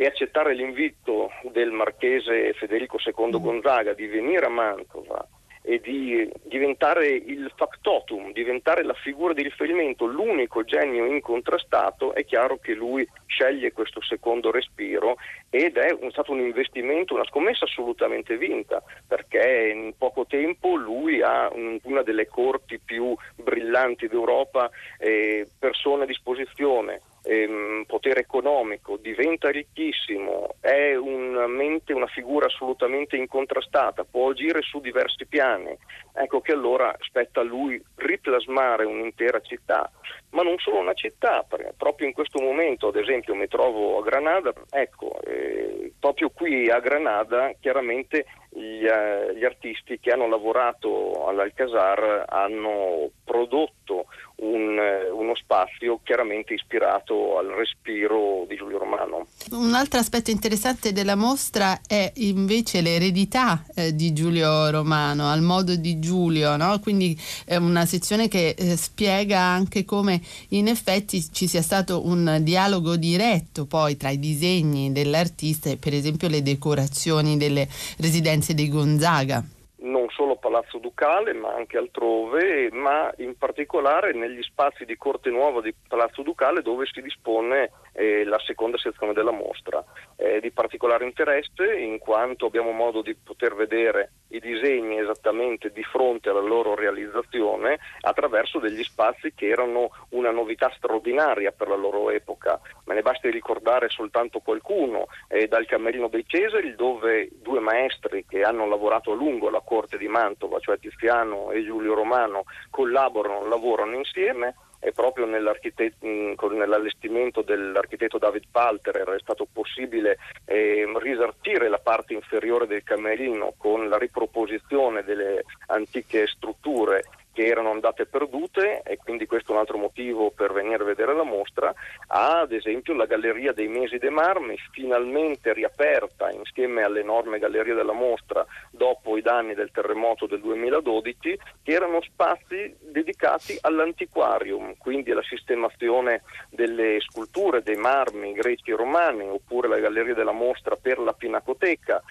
e 0.00 0.06
accettare 0.06 0.54
l'invito 0.54 1.30
del 1.52 1.72
marchese 1.72 2.54
Federico 2.54 2.96
II 3.04 3.38
Gonzaga 3.38 3.92
di 3.92 4.06
venire 4.06 4.46
a 4.46 4.48
Mantova 4.48 5.28
e 5.62 5.78
di 5.78 6.26
diventare 6.44 7.06
il 7.08 7.52
factotum, 7.54 8.32
diventare 8.32 8.82
la 8.82 8.94
figura 8.94 9.34
di 9.34 9.42
riferimento, 9.42 10.06
l'unico 10.06 10.64
genio 10.64 11.04
incontrastato, 11.04 12.14
è 12.14 12.24
chiaro 12.24 12.56
che 12.56 12.72
lui 12.72 13.06
sceglie 13.26 13.72
questo 13.72 14.00
secondo 14.00 14.50
respiro 14.50 15.16
ed 15.50 15.76
è 15.76 15.94
un- 16.00 16.10
stato 16.12 16.32
un 16.32 16.40
investimento, 16.40 17.12
una 17.12 17.26
scommessa 17.26 17.66
assolutamente 17.66 18.38
vinta, 18.38 18.82
perché 19.06 19.70
in 19.74 19.92
poco 19.98 20.24
tempo 20.24 20.76
lui 20.76 21.20
ha 21.20 21.50
un- 21.52 21.78
una 21.82 22.02
delle 22.02 22.26
corti 22.26 22.78
più 22.78 23.14
brillanti 23.36 24.08
d'Europa, 24.08 24.70
eh, 24.98 25.46
persone 25.58 26.04
a 26.04 26.06
disposizione, 26.06 27.02
ehm, 27.22 27.84
potere 27.86 28.20
economico, 28.20 28.96
diventa 28.96 29.50
ricchissimo, 29.50 30.54
è 30.60 30.94
una 30.94 31.46
mente, 31.46 31.92
una 31.92 32.06
figura 32.06 32.46
assolutamente 32.46 33.16
incontrastata, 33.16 34.04
può 34.04 34.30
agire 34.30 34.62
su 34.62 34.80
diversi 34.80 35.26
piani. 35.26 35.76
Ecco 36.12 36.40
che 36.40 36.52
allora 36.52 36.94
spetta 37.00 37.40
a 37.40 37.44
lui 37.44 37.82
riplasmare 37.96 38.84
un'intera 38.84 39.40
città, 39.40 39.90
ma 40.30 40.42
non 40.42 40.58
solo 40.58 40.78
una 40.78 40.94
città, 40.94 41.46
proprio 41.76 42.06
in 42.06 42.12
questo 42.12 42.40
momento, 42.40 42.88
ad 42.88 42.96
esempio, 42.96 43.34
mi 43.34 43.46
trovo 43.46 43.98
a 43.98 44.02
Granada, 44.02 44.52
ecco, 44.70 45.20
eh, 45.22 45.92
proprio 45.98 46.30
qui 46.30 46.68
a 46.70 46.80
Granada 46.80 47.52
chiaramente 47.60 48.26
gli, 48.50 48.84
eh, 48.84 49.34
gli 49.34 49.44
artisti 49.44 50.00
che 50.00 50.10
hanno 50.10 50.28
lavorato 50.28 51.26
all'Alcazar 51.26 52.24
hanno 52.28 53.10
prodotto 53.24 54.06
un, 54.40 54.78
eh, 54.78 55.10
uno 55.10 55.34
spazio 55.34 56.00
chiaramente 56.02 56.54
ispirato 56.54 57.38
al 57.38 57.46
respiro 57.46 58.44
di 58.48 58.56
Giulio 58.56 58.78
Romano. 58.78 59.26
Un 59.52 59.74
altro 59.74 59.98
aspetto 59.98 60.30
interessante 60.30 60.92
della 60.92 61.16
mostra 61.16 61.80
è 61.86 62.12
invece 62.16 62.80
l'eredità 62.80 63.64
eh, 63.74 63.94
di 63.94 64.12
Giulio 64.12 64.70
Romano, 64.70 65.28
al 65.28 65.42
modo 65.42 65.74
di 65.76 65.98
Giulio, 65.98 66.56
no? 66.56 66.78
quindi 66.80 67.18
è 67.44 67.56
una 67.56 67.86
sezione 67.86 68.28
che 68.28 68.54
eh, 68.56 68.76
spiega 68.76 69.40
anche 69.40 69.84
come 69.84 70.20
in 70.50 70.68
effetti 70.68 71.22
ci 71.32 71.46
sia 71.46 71.62
stato 71.62 72.06
un 72.06 72.38
dialogo 72.42 72.96
diretto 72.96 73.66
poi 73.66 73.96
tra 73.96 74.10
i 74.10 74.18
disegni 74.18 74.92
dell'artista 74.92 75.70
e 75.70 75.76
per 75.76 75.94
esempio 75.94 76.28
le 76.28 76.42
decorazioni 76.42 77.36
delle 77.36 77.68
residenze 77.98 78.54
dei 78.54 78.68
Gonzaga. 78.68 79.44
Non 79.80 80.08
solo 80.10 80.36
Palazzo 80.36 80.78
Ducale 80.78 81.32
ma 81.32 81.54
anche 81.54 81.76
altrove, 81.76 82.70
ma 82.72 83.12
in 83.18 83.36
particolare 83.36 84.12
negli 84.12 84.42
spazi 84.42 84.84
di 84.84 84.96
Corte 84.96 85.30
Nuova 85.30 85.60
di 85.60 85.74
Palazzo 85.88 86.22
Ducale 86.22 86.62
dove 86.62 86.86
si 86.86 87.00
dispone 87.00 87.70
eh, 88.00 88.24
la 88.24 88.38
seconda 88.38 88.78
sezione 88.78 89.12
della 89.12 89.30
mostra. 89.30 89.84
È 90.16 90.40
di 90.40 90.50
particolare 90.50 91.04
interesse 91.04 91.76
in 91.76 91.98
quanto 91.98 92.46
abbiamo 92.46 92.70
modo 92.70 93.02
di 93.02 93.14
poter 93.14 93.54
vedere 93.54 94.12
i 94.28 94.40
disegni 94.40 94.98
esattamente 94.98 95.70
di 95.70 95.82
fronte 95.82 96.30
alla 96.30 96.40
loro 96.40 96.74
realizzazione 96.74 97.78
attraverso 98.00 98.58
degli 98.58 98.82
spazi 98.82 99.34
che 99.34 99.48
erano 99.48 99.90
una 100.10 100.30
novità 100.30 100.72
straordinaria 100.76 101.52
per 101.52 101.68
la 101.68 101.76
loro 101.76 102.10
epoca. 102.10 102.58
Me 102.84 102.94
ne 102.94 103.02
basti 103.02 103.28
ricordare 103.28 103.90
soltanto 103.90 104.38
qualcuno, 104.38 105.06
eh, 105.28 105.46
dal 105.46 105.66
Camerino 105.66 106.08
dei 106.08 106.24
Cesari 106.26 106.74
dove 106.74 107.28
due 107.42 107.60
maestri 107.60 108.24
che 108.26 108.42
hanno 108.42 108.66
lavorato 108.66 109.12
a 109.12 109.14
lungo 109.14 109.48
alla 109.48 109.60
corte 109.60 109.98
di 109.98 110.08
Mantova, 110.08 110.58
cioè 110.60 110.78
Tiziano 110.78 111.50
e 111.50 111.62
Giulio 111.64 111.94
Romano, 111.94 112.44
collaborano, 112.70 113.46
lavorano 113.46 113.96
insieme 113.96 114.54
e 114.80 114.92
proprio 114.92 115.26
nell'allestimento 115.26 117.42
dell'architetto 117.42 118.18
David 118.18 118.44
Palterer 118.50 119.10
è 119.10 119.20
stato 119.20 119.46
possibile 119.50 120.18
ehm, 120.46 120.98
risarcire 120.98 121.68
la 121.68 121.78
parte 121.78 122.14
inferiore 122.14 122.66
del 122.66 122.82
camerino 122.82 123.52
con 123.56 123.88
la 123.88 123.98
riproposizione 123.98 125.04
delle 125.04 125.44
antiche 125.66 126.26
strutture 126.26 127.04
che 127.32 127.46
erano 127.46 127.70
andate 127.70 128.04
perdute 128.04 128.82
e 128.82 128.98
quindi 128.98 129.26
questa 129.26 129.54
è 129.54 129.56
altro 129.56 129.78
motivo 129.78 130.30
per 130.30 130.52
venire 130.52 130.82
a 130.82 130.86
vedere 130.86 131.14
la 131.14 131.22
mostra, 131.22 131.72
ha 132.08 132.40
ad 132.40 132.52
esempio 132.52 132.94
la 132.94 133.06
Galleria 133.06 133.52
dei 133.52 133.68
Mesi 133.68 133.96
de 133.96 134.10
Marmi, 134.10 134.56
finalmente 134.72 135.54
riaperta 135.54 136.30
insieme 136.30 136.82
all'enorme 136.82 137.38
Galleria 137.38 137.74
della 137.74 137.92
Mostra 137.92 138.44
dopo 138.70 138.99
i 139.20 139.22
danni 139.22 139.54
del 139.54 139.70
terremoto 139.70 140.26
del 140.26 140.40
2012, 140.40 141.38
che 141.62 141.72
erano 141.72 142.02
spazi 142.02 142.74
dedicati 142.80 143.56
all'antiquarium, 143.60 144.74
quindi 144.76 145.12
alla 145.12 145.22
sistemazione 145.22 146.22
delle 146.50 147.00
sculture, 147.00 147.62
dei 147.62 147.76
marmi 147.76 148.32
greci 148.32 148.72
e 148.72 148.76
romani, 148.76 149.28
oppure 149.28 149.68
la 149.68 149.78
Galleria 149.78 150.14
della 150.14 150.32
Mostra 150.32 150.76
per 150.76 150.98
la 150.98 151.12
Pinacoteca. 151.12 152.02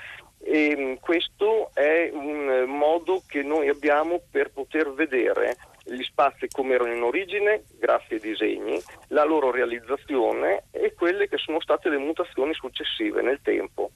E 0.42 0.76
mm, 0.76 0.94
questo 1.02 1.72
è 1.74 2.10
un 2.14 2.64
modo 2.68 3.22
che 3.28 3.44
noi 3.44 3.68
abbiamo 3.68 4.22
per 4.32 4.52
poter 4.52 4.94
vedere 4.94 5.58
gli 5.84 6.04
spazi 6.04 6.48
come 6.48 6.76
erano 6.76 6.94
in 6.94 7.04
origine, 7.04 7.64
grazie 7.78 8.16
ai 8.16 8.22
disegni, 8.22 8.80
la 9.08 9.24
loro 9.24 9.52
realizzazione 9.52 10.66
e 10.72 10.94
quelle 10.94 11.28
che 11.28 11.38
sono 11.38 11.60
state 11.60 11.90
le 11.90 11.98
mutazioni 11.98 12.54
successive 12.54 13.22
nel 13.22 13.40
tempo. 13.42 13.92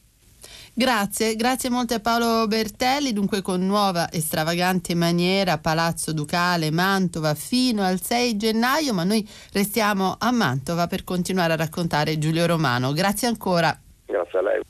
Grazie, 0.76 1.36
grazie 1.36 1.70
molte 1.70 1.94
a 1.94 2.00
Paolo 2.00 2.48
Bertelli, 2.48 3.14
dunque 3.14 3.44
con 3.44 3.64
nuova 3.64 4.10
e 4.10 4.20
stravagante 4.20 4.96
maniera 4.96 5.60
Palazzo 5.60 6.14
Ducale 6.14 6.72
Mantova 6.72 7.36
fino 7.36 7.84
al 7.84 8.02
6 8.02 8.36
gennaio, 8.38 8.92
ma 8.92 9.04
noi 9.04 9.28
restiamo 9.52 10.16
a 10.18 10.32
Mantova 10.32 10.88
per 10.88 11.04
continuare 11.04 11.54
a 11.54 11.58
raccontare 11.58 12.18
Giulio 12.18 12.48
Romano. 12.48 12.92
Grazie 12.92 13.28
ancora. 13.28 13.80
Grazie 14.08 14.40
a 14.40 14.42
lei. 14.42 14.62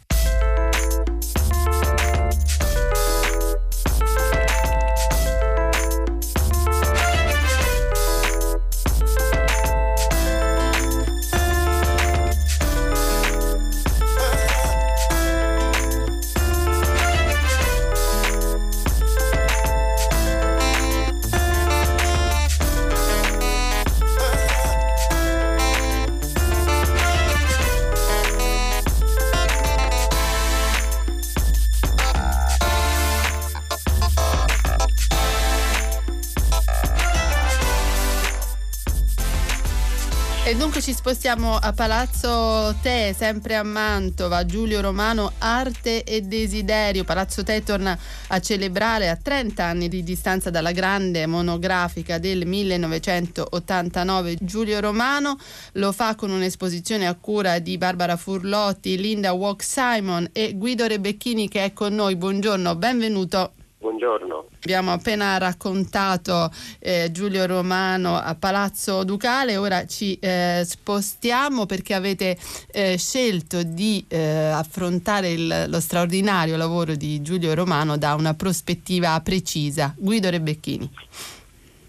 Spostiamo 41.13 41.55
a 41.55 41.73
Palazzo 41.73 42.75
Te, 42.81 43.13
sempre 43.15 43.55
a 43.55 43.61
Mantova, 43.61 44.47
Giulio 44.47 44.81
Romano, 44.81 45.33
Arte 45.37 46.03
e 46.03 46.21
Desiderio. 46.21 47.03
Palazzo 47.03 47.43
Te 47.43 47.61
torna 47.61 47.95
a 48.29 48.39
celebrare 48.39 49.09
a 49.09 49.15
30 49.15 49.63
anni 49.63 49.89
di 49.89 50.01
distanza 50.01 50.49
dalla 50.49 50.71
grande 50.71 51.27
monografica 51.27 52.17
del 52.17 52.47
1989 52.47 54.37
Giulio 54.41 54.79
Romano. 54.79 55.37
Lo 55.73 55.91
fa 55.91 56.15
con 56.15 56.31
un'esposizione 56.31 57.05
a 57.05 57.13
cura 57.13 57.59
di 57.59 57.77
Barbara 57.77 58.17
Furlotti, 58.17 58.97
Linda 58.97 59.33
Walk 59.33 59.61
Simon 59.61 60.27
e 60.31 60.55
Guido 60.55 60.87
Rebecchini 60.87 61.47
che 61.47 61.63
è 61.63 61.73
con 61.73 61.93
noi. 61.93 62.15
Buongiorno, 62.15 62.75
benvenuto. 62.75 63.51
Buongiorno. 63.83 64.45
Abbiamo 64.63 64.93
appena 64.93 65.37
raccontato 65.37 66.49
eh, 66.79 67.09
Giulio 67.11 67.45
Romano 67.45 68.15
a 68.15 68.33
Palazzo 68.33 69.03
Ducale, 69.03 69.57
ora 69.57 69.85
ci 69.85 70.17
eh, 70.21 70.61
spostiamo 70.63 71.65
perché 71.65 71.93
avete 71.93 72.37
eh, 72.71 72.97
scelto 72.97 73.61
di 73.61 74.05
eh, 74.07 74.17
affrontare 74.17 75.31
il, 75.31 75.65
lo 75.67 75.81
straordinario 75.81 76.55
lavoro 76.55 76.95
di 76.95 77.21
Giulio 77.21 77.53
Romano 77.53 77.97
da 77.97 78.13
una 78.13 78.33
prospettiva 78.33 79.19
precisa. 79.21 79.93
Guido 79.97 80.29
Rebecchini. 80.29 80.89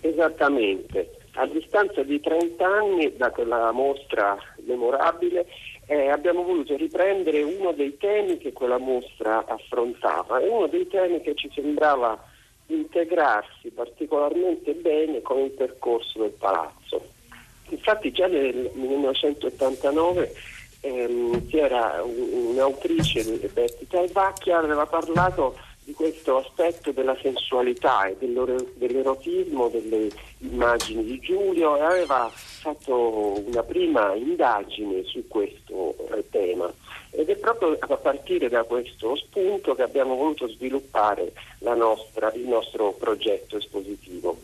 Esattamente. 0.00 1.18
A 1.34 1.46
distanza 1.46 2.02
di 2.02 2.20
30 2.20 2.66
anni 2.66 3.16
da 3.16 3.30
quella 3.30 3.70
mostra 3.70 4.36
memorabile 4.66 5.46
eh, 5.86 6.08
abbiamo 6.08 6.42
voluto 6.42 6.76
riprendere 6.76 7.42
uno 7.42 7.72
dei 7.72 7.96
temi 7.96 8.38
che 8.38 8.52
quella 8.52 8.78
mostra 8.78 9.44
affrontava 9.46 10.40
e 10.40 10.48
uno 10.48 10.66
dei 10.66 10.86
temi 10.86 11.20
che 11.20 11.34
ci 11.34 11.50
sembrava 11.54 12.32
integrarsi 12.66 13.70
particolarmente 13.70 14.72
bene 14.72 15.20
con 15.20 15.38
il 15.38 15.50
percorso 15.50 16.20
del 16.20 16.30
palazzo. 16.30 17.12
Infatti 17.68 18.12
già 18.12 18.26
nel 18.26 18.70
1989 18.74 20.32
ehm, 20.80 21.46
c'era 21.48 22.02
un'autrice, 22.02 23.22
Betty 23.52 23.86
Talvacchia, 23.86 24.58
aveva 24.58 24.86
parlato 24.86 25.56
di 25.84 25.92
questo 25.92 26.38
aspetto 26.38 26.92
della 26.92 27.16
sensualità 27.20 28.06
e 28.06 28.16
dell'erotismo 28.18 29.68
delle 29.68 30.08
immagini 30.38 31.04
di 31.04 31.18
Giulio 31.20 31.76
e 31.76 31.82
aveva 31.82 32.30
fatto 32.32 33.42
una 33.46 33.62
prima 33.62 34.14
indagine 34.14 35.04
su 35.04 35.28
questo 35.28 35.94
eh, 36.10 36.24
tema 36.30 36.72
ed 37.10 37.28
è 37.28 37.36
proprio 37.36 37.76
a 37.78 37.96
partire 37.96 38.48
da 38.48 38.64
questo 38.64 39.14
spunto 39.16 39.74
che 39.74 39.82
abbiamo 39.82 40.16
voluto 40.16 40.48
sviluppare 40.48 41.32
nostra, 41.60 42.32
il 42.32 42.48
nostro 42.48 42.92
progetto 42.92 43.58
espositivo. 43.58 44.36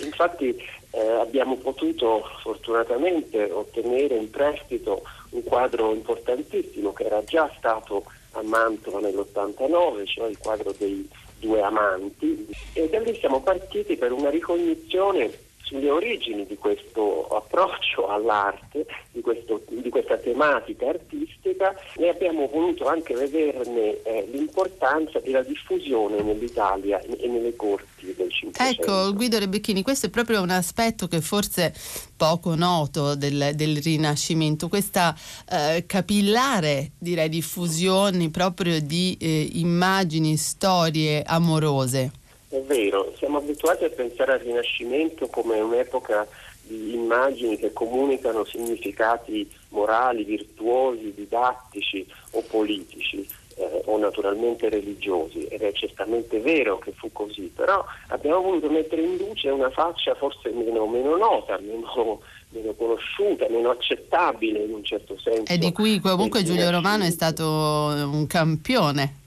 Infatti 0.00 0.56
eh, 0.90 1.00
abbiamo 1.00 1.56
potuto 1.56 2.24
fortunatamente 2.42 3.50
ottenere 3.50 4.16
in 4.16 4.30
prestito 4.30 5.02
un 5.30 5.42
quadro 5.42 5.92
importantissimo 5.92 6.92
che 6.92 7.04
era 7.04 7.24
già 7.24 7.50
stato 7.56 8.04
a 8.38 8.42
Mantova 8.42 9.00
nell'89, 9.00 10.06
cioè 10.06 10.28
il 10.28 10.38
quadro 10.38 10.74
dei 10.76 11.08
due 11.38 11.62
amanti, 11.62 12.46
e 12.72 12.88
da 12.88 13.00
lì 13.00 13.14
siamo 13.16 13.40
partiti 13.42 13.96
per 13.96 14.12
una 14.12 14.30
ricognizione 14.30 15.46
sulle 15.68 15.90
origini 15.90 16.46
di 16.46 16.56
questo 16.56 17.28
approccio 17.28 18.08
all'arte, 18.08 18.86
di, 19.12 19.20
questo, 19.20 19.60
di, 19.68 19.88
questa 19.90 20.16
tematica 20.16 20.88
artistica 20.88 21.74
e 21.94 22.08
abbiamo 22.08 22.48
voluto 22.50 22.86
anche 22.86 23.14
vederne 23.14 24.02
eh, 24.02 24.26
l'importanza 24.32 25.20
della 25.20 25.42
diffusione 25.42 26.22
nell'Italia 26.22 27.00
e 27.00 27.28
nelle 27.28 27.54
corti 27.54 28.14
del 28.16 28.32
Cinquecento. 28.32 28.82
Ecco, 28.82 29.12
Guido 29.12 29.38
Rebecchini, 29.38 29.82
questo 29.82 30.06
è 30.06 30.10
proprio 30.10 30.40
un 30.40 30.50
aspetto 30.50 31.06
che 31.06 31.20
forse 31.20 31.74
poco 32.16 32.54
noto 32.54 33.14
del, 33.14 33.50
del 33.54 33.76
Rinascimento, 33.82 34.68
questa 34.68 35.14
eh, 35.50 35.84
capillare 35.86 36.92
direi 36.98 37.28
diffusione 37.28 38.30
proprio 38.30 38.80
di 38.80 39.16
eh, 39.20 39.50
immagini, 39.52 40.36
storie 40.36 41.22
amorose. 41.22 42.26
È 42.50 42.60
vero, 42.62 43.12
siamo 43.18 43.38
abituati 43.38 43.84
a 43.84 43.90
pensare 43.90 44.32
al 44.32 44.38
Rinascimento 44.38 45.26
come 45.28 45.60
un'epoca 45.60 46.26
di 46.62 46.94
immagini 46.94 47.58
che 47.58 47.72
comunicano 47.72 48.44
significati 48.44 49.50
morali, 49.70 50.24
virtuosi, 50.24 51.12
didattici 51.14 52.06
o 52.32 52.42
politici 52.42 53.26
eh, 53.56 53.82
o 53.84 53.98
naturalmente 53.98 54.68
religiosi 54.68 55.44
ed 55.44 55.60
è 55.60 55.72
certamente 55.72 56.40
vero 56.40 56.78
che 56.78 56.92
fu 56.92 57.10
così, 57.12 57.52
però 57.54 57.84
abbiamo 58.08 58.40
voluto 58.40 58.70
mettere 58.70 59.02
in 59.02 59.16
luce 59.16 59.50
una 59.50 59.70
faccia 59.70 60.14
forse 60.14 60.50
meno, 60.50 60.86
meno 60.86 61.16
nota, 61.16 61.58
meno, 61.60 62.20
meno 62.50 62.72
conosciuta, 62.72 63.46
meno 63.50 63.70
accettabile 63.70 64.64
in 64.64 64.72
un 64.72 64.84
certo 64.84 65.18
senso. 65.18 65.52
E 65.52 65.58
di 65.58 65.72
cui 65.72 66.00
comunque 66.00 66.42
Giulio 66.44 66.70
Romano 66.70 67.04
è 67.04 67.10
stato 67.10 67.44
un 67.44 68.26
campione. 68.26 69.26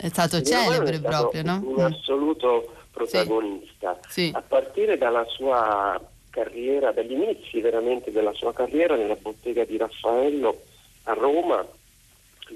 È 0.00 0.08
stato 0.08 0.40
celebre 0.40 0.94
è 0.94 0.98
stato 0.98 1.18
proprio, 1.18 1.42
no? 1.42 1.62
Un 1.62 1.80
assoluto 1.80 2.74
protagonista. 2.90 3.98
Sì. 4.08 4.26
Sì. 4.26 4.30
A 4.34 4.40
partire 4.40 4.96
dalla 4.96 5.24
sua 5.26 6.00
carriera, 6.30 6.92
dagli 6.92 7.12
inizi 7.12 7.60
veramente 7.60 8.10
della 8.10 8.32
sua 8.32 8.52
carriera 8.54 8.96
nella 8.96 9.16
bottega 9.16 9.64
di 9.64 9.76
Raffaello 9.76 10.62
a 11.04 11.12
Roma, 11.12 11.66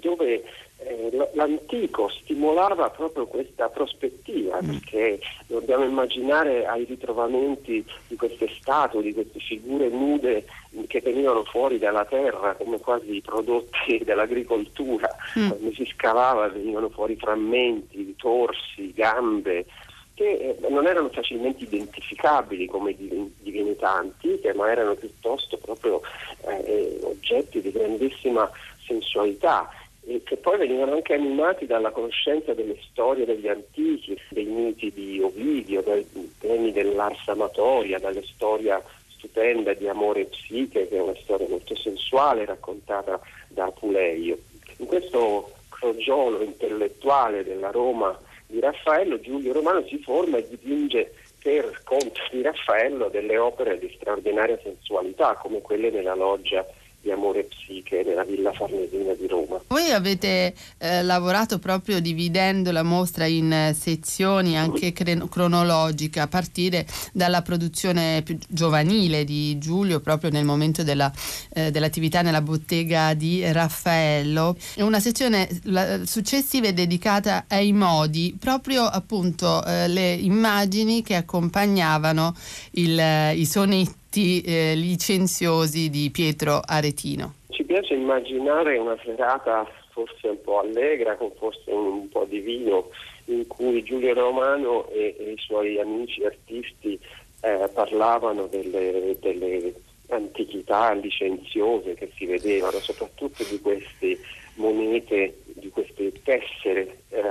dove 0.00 0.42
eh, 0.86 1.30
l'antico 1.32 2.08
stimolava 2.08 2.90
proprio 2.90 3.26
questa 3.26 3.68
prospettiva, 3.68 4.60
mm. 4.62 4.68
perché 4.68 5.20
dobbiamo 5.46 5.84
immaginare 5.84 6.66
ai 6.66 6.84
ritrovamenti 6.84 7.84
di 8.06 8.16
queste 8.16 8.48
statue, 8.60 9.02
di 9.02 9.14
queste 9.14 9.40
figure 9.40 9.88
nude 9.88 10.44
che 10.86 11.00
venivano 11.00 11.44
fuori 11.44 11.78
dalla 11.78 12.04
terra 12.04 12.54
come 12.54 12.78
quasi 12.78 13.20
prodotti 13.24 14.02
dell'agricoltura, 14.04 15.08
mm. 15.38 15.48
quando 15.48 15.72
si 15.72 15.84
scavava 15.86 16.48
venivano 16.48 16.88
fuori 16.90 17.16
frammenti, 17.16 18.14
torsi, 18.16 18.92
gambe, 18.92 19.66
che 20.14 20.56
eh, 20.60 20.68
non 20.68 20.86
erano 20.86 21.08
facilmente 21.08 21.64
identificabili 21.64 22.66
come 22.66 22.94
divinità 22.96 23.94
antiche, 23.94 24.54
ma 24.54 24.70
erano 24.70 24.94
piuttosto 24.94 25.56
proprio 25.58 26.00
eh, 26.46 26.98
oggetti 27.02 27.60
di 27.60 27.72
grandissima 27.72 28.48
sensualità 28.86 29.68
e 30.06 30.23
che 30.23 30.37
poi 30.37 30.58
venivano 30.58 30.92
anche 30.92 31.14
animati 31.14 31.66
dalla 31.66 31.90
conoscenza 31.90 32.52
delle 32.52 32.76
storie 32.90 33.25
degli 33.25 33.49
antichi, 33.49 34.18
dei 34.28 34.44
miti 34.44 34.92
di 34.92 35.20
Ovidio, 35.20 35.82
dai 35.82 36.06
temi 36.38 36.73
dell'ars 36.73 37.26
amatoria, 37.28 37.99
dalle 37.99 38.23
storie 38.25 38.82
stupenda 39.08 39.73
di 39.73 39.88
Amore 39.88 40.20
e 40.20 40.25
Psiche, 40.26 40.87
che 40.88 40.96
è 40.96 41.00
una 41.00 41.16
storia 41.23 41.49
molto 41.49 41.75
sensuale 41.75 42.44
raccontata 42.44 43.18
da 43.49 43.70
Puleio. 43.70 44.38
In 44.78 44.87
questo 44.87 45.52
crogiolo 45.70 46.42
intellettuale 46.42 47.42
della 47.42 47.70
Roma 47.70 48.18
di 48.46 48.61
Raffaello, 48.61 49.18
Giulio 49.20 49.52
Romano 49.52 49.84
si 49.87 49.99
forma 49.99 50.37
e 50.37 50.49
dipinge 50.49 51.14
per 51.42 51.82
conto 51.84 52.20
di 52.30 52.42
Raffaello 52.42 53.08
delle 53.08 53.38
opere 53.38 53.78
di 53.78 53.90
straordinaria 53.96 54.58
sensualità, 54.62 55.34
come 55.34 55.61
quelle 55.62 55.90
nella 55.90 56.14
loggia 56.14 56.64
di 57.04 57.11
Amore 57.11 57.44
Psiche 57.44 58.02
nella 58.02 58.25
Villa 58.25 58.50
Farnesina 58.52 59.12
di 59.12 59.26
Roma. 59.26 59.61
Voi 59.68 59.90
avete 59.90 60.54
eh, 60.78 61.02
lavorato 61.02 61.58
proprio 61.58 62.00
dividendo 62.00 62.73
la 62.73 62.82
mostra 62.82 63.26
in 63.26 63.52
eh, 63.52 63.75
sezioni 63.78 64.56
anche 64.56 64.92
cre- 64.92 65.28
cronologiche 65.28 66.20
a 66.20 66.26
partire 66.26 66.87
dalla 67.12 67.42
produzione 67.42 68.23
più 68.25 68.38
giovanile 68.49 69.25
di 69.25 69.58
Giulio 69.58 70.00
proprio 70.00 70.30
nel 70.30 70.46
momento 70.46 70.82
della, 70.82 71.12
eh, 71.52 71.70
dell'attività 71.70 72.23
nella 72.23 72.40
bottega 72.40 73.12
di 73.12 73.44
Raffaello 73.52 74.56
una 74.76 75.00
sezione 75.00 75.46
la, 75.64 76.06
successiva 76.06 76.68
è 76.68 76.73
dedicata 76.73 77.44
ai 77.49 77.73
modi 77.73 78.34
proprio 78.38 78.84
appunto 78.84 79.62
eh, 79.64 79.88
le 79.88 80.12
immagini 80.12 81.02
che 81.02 81.16
accompagnavano 81.16 82.34
il, 82.73 82.99
eh, 82.99 83.34
i 83.34 83.44
sonetti 83.44 84.02
atti 84.14 84.40
eh, 84.42 84.75
licenziosi 84.76 85.90
di 85.90 86.09
Pietro 86.12 86.61
Aretino. 86.64 87.35
Ci 87.49 87.64
piace 87.64 87.94
immaginare 87.94 88.78
una 88.78 88.97
serata 89.04 89.66
forse 89.90 90.28
un 90.28 90.40
po' 90.40 90.61
allegra, 90.61 91.16
con 91.16 91.33
forse 91.37 91.71
un 91.71 92.09
po' 92.09 92.25
di 92.25 92.38
vino, 92.38 92.90
in 93.26 93.47
cui 93.49 93.83
Giulio 93.83 94.14
Romano 94.14 94.88
e, 94.90 95.16
e 95.18 95.33
i 95.33 95.38
suoi 95.38 95.80
amici 95.80 96.25
artisti 96.25 96.99
eh, 97.40 97.68
parlavano 97.73 98.47
delle, 98.47 99.16
delle 99.21 99.75
antichità 100.09 100.92
licenziose 100.92 101.94
che 101.94 102.11
si 102.16 102.26
vedevano, 102.26 102.78
soprattutto 102.78 103.44
di 103.49 103.61
queste 103.61 104.18
monete, 104.54 105.38
di 105.44 105.68
queste 105.70 106.12
tessere 106.23 106.99
eh, 107.11 107.23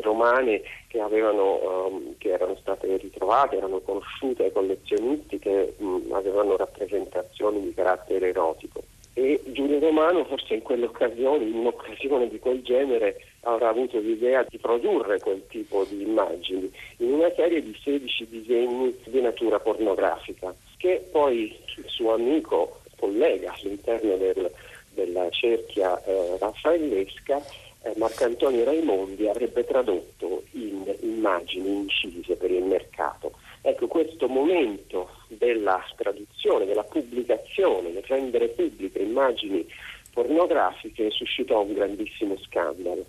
romane 0.00 0.62
che, 0.88 1.00
avevano, 1.00 1.86
um, 1.88 2.14
che, 2.18 2.30
erano 2.30 2.56
state 2.56 2.96
ritrovate, 2.96 3.56
erano 3.56 3.80
conosciute 3.80 4.44
ai 4.44 4.52
collezionisti 4.52 5.38
che 5.38 5.74
um, 5.78 6.04
avevano 6.12 6.56
rappresentazioni 6.56 7.62
di 7.62 7.74
carattere 7.74 8.28
erotico. 8.28 8.82
E 9.14 9.40
Giulio 9.46 9.78
Romano 9.78 10.24
forse 10.24 10.54
in 10.54 10.62
quell'occasione, 10.62 11.44
in 11.44 11.54
un'occasione 11.54 12.28
di 12.28 12.38
quel 12.38 12.62
genere, 12.62 13.20
avrà 13.42 13.68
avuto 13.68 13.98
l'idea 13.98 14.44
di 14.48 14.56
produrre 14.58 15.18
quel 15.18 15.42
tipo 15.48 15.84
di 15.84 16.02
immagini 16.02 16.72
in 16.98 17.12
una 17.12 17.30
serie 17.34 17.62
di 17.62 17.76
16 17.82 18.28
disegni 18.28 18.96
di 19.04 19.20
natura 19.20 19.58
pornografica 19.58 20.54
che 20.82 21.06
poi 21.12 21.56
il 21.76 21.84
suo 21.86 22.14
amico, 22.14 22.80
collega 22.96 23.54
all'interno 23.56 24.16
del, 24.16 24.50
della 24.94 25.28
cerchia 25.30 26.02
eh, 26.04 26.36
raffaellesca, 26.38 27.42
eh, 27.82 27.92
Marcantonio 27.96 28.64
Raimondi 28.64 29.28
avrebbe 29.28 29.64
tradotto 29.64 30.44
in 30.52 30.84
immagini 31.00 31.68
incise 31.68 32.36
per 32.36 32.50
il 32.50 32.62
mercato. 32.62 33.32
Ecco, 33.60 33.86
questo 33.86 34.28
momento 34.28 35.10
della 35.28 35.82
traduzione, 35.96 36.64
della 36.64 36.84
pubblicazione, 36.84 37.92
del 37.92 38.02
rendere 38.06 38.48
pubbliche 38.48 38.98
immagini 38.98 39.66
pornografiche 40.12 41.10
suscitò 41.10 41.62
un 41.62 41.74
grandissimo 41.74 42.36
scandalo. 42.38 43.06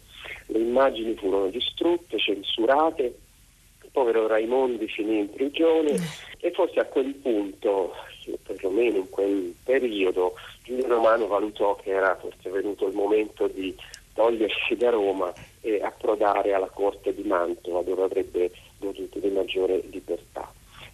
Le 0.47 0.59
immagini 0.59 1.15
furono 1.15 1.47
distrutte, 1.47 2.17
censurate, 2.17 3.03
il 3.83 3.89
povero 3.91 4.27
Raimondi 4.27 4.87
finì 4.87 5.19
in 5.19 5.29
prigione 5.29 5.95
e 6.39 6.51
forse 6.51 6.79
a 6.79 6.85
quel 6.85 7.13
punto, 7.15 7.93
perlomeno 8.43 8.97
in 8.97 9.09
quel 9.09 9.53
periodo, 9.63 10.33
Giulio 10.63 10.87
Romano 10.87 11.27
valutò 11.27 11.75
che 11.75 11.91
era 11.91 12.15
forse 12.15 12.49
venuto 12.49 12.87
il 12.87 12.93
momento 12.93 13.47
di 13.47 13.75
togliersi 14.13 14.75
da 14.75 14.89
Roma 14.89 15.33
e 15.61 15.81
approdare 15.81 16.53
alla 16.53 16.69
corte 16.69 17.13
di 17.13 17.23
Mantova 17.23 17.81
dove 17.81 18.03
avrebbe 18.03 18.51
goduto 18.79 19.19
di 19.19 19.29
maggiore 19.29 19.81
libertà. 19.89 20.51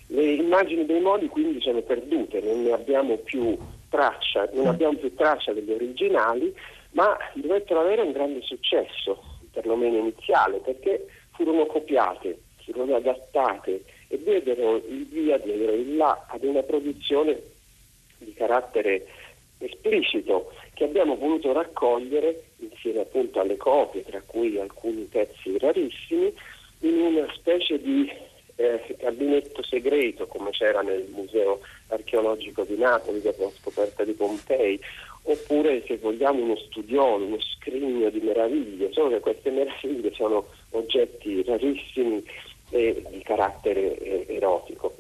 Le 0.08 0.34
immagini 0.34 0.86
dei 0.86 1.02
modi 1.02 1.28
quindi 1.28 1.62
sono 1.62 1.82
perdute, 1.82 2.42
non 2.42 2.64
ne 2.64 2.72
abbiamo 2.72 3.18
più 3.18 3.56
traccia, 3.90 4.50
non 4.54 4.68
abbiamo 4.68 4.98
più 4.98 5.14
traccia 5.14 5.54
degli 5.54 5.72
originali, 5.72 6.54
ma 6.92 7.16
dovettero 7.34 7.82
avere 7.82 8.02
un 8.02 8.12
grande 8.12 8.42
successo, 8.42 9.22
perlomeno 9.52 9.98
iniziale, 9.98 10.58
perché 10.58 11.06
furono 11.34 11.66
copiate, 11.68 12.40
furono 12.64 12.96
adattate 12.96 13.84
e 14.10 14.22
diedero 14.22 14.76
il 14.76 15.06
via, 15.08 15.38
diedero 15.38 15.74
il 15.74 15.96
là 15.96 16.26
ad 16.28 16.44
una 16.44 16.64
produzione 16.64 17.40
di 18.18 18.34
carattere 18.34 19.06
esplicito 19.60 20.52
che 20.74 20.86
abbiamo 20.86 21.16
voluto 21.16 21.54
raccogliere 21.54 22.44
insieme 22.58 23.02
appunto 23.02 23.40
alle 23.40 23.58
copie, 23.58 24.04
tra 24.04 24.22
cui 24.26 24.58
alcuni 24.60 25.04
pezzi 25.04 25.58
rarissimi, 25.58 26.34
in 26.80 27.00
una 27.00 27.28
specie 27.34 27.80
di 27.80 28.10
eh, 28.56 28.96
gabinetto 28.98 29.62
segreto 29.64 30.28
come 30.28 30.52
c'era 30.52 30.82
nel 30.82 31.08
Museo 31.12 31.60
archeologico 31.88 32.64
di 32.64 32.78
Napoli 32.78 33.22
dopo 33.22 33.44
la 33.44 33.52
scoperta 33.60 34.04
di 34.04 34.14
Pompei, 34.14 34.80
oppure 35.24 35.84
se 35.86 35.98
vogliamo 35.98 36.42
uno 36.42 36.56
studiolo, 36.56 37.26
uno 37.26 37.40
scrigno 37.40 38.10
di 38.10 38.20
meraviglie, 38.20 38.92
solo 38.92 39.10
che 39.10 39.20
queste 39.20 39.52
meraviglie 39.52 40.12
sono 40.14 40.46
oggetti 40.72 41.44
rarissimi 41.44 42.24
e 42.70 43.04
di 43.10 43.22
carattere 43.22 43.98
eh, 43.98 44.26
erotico 44.36 44.96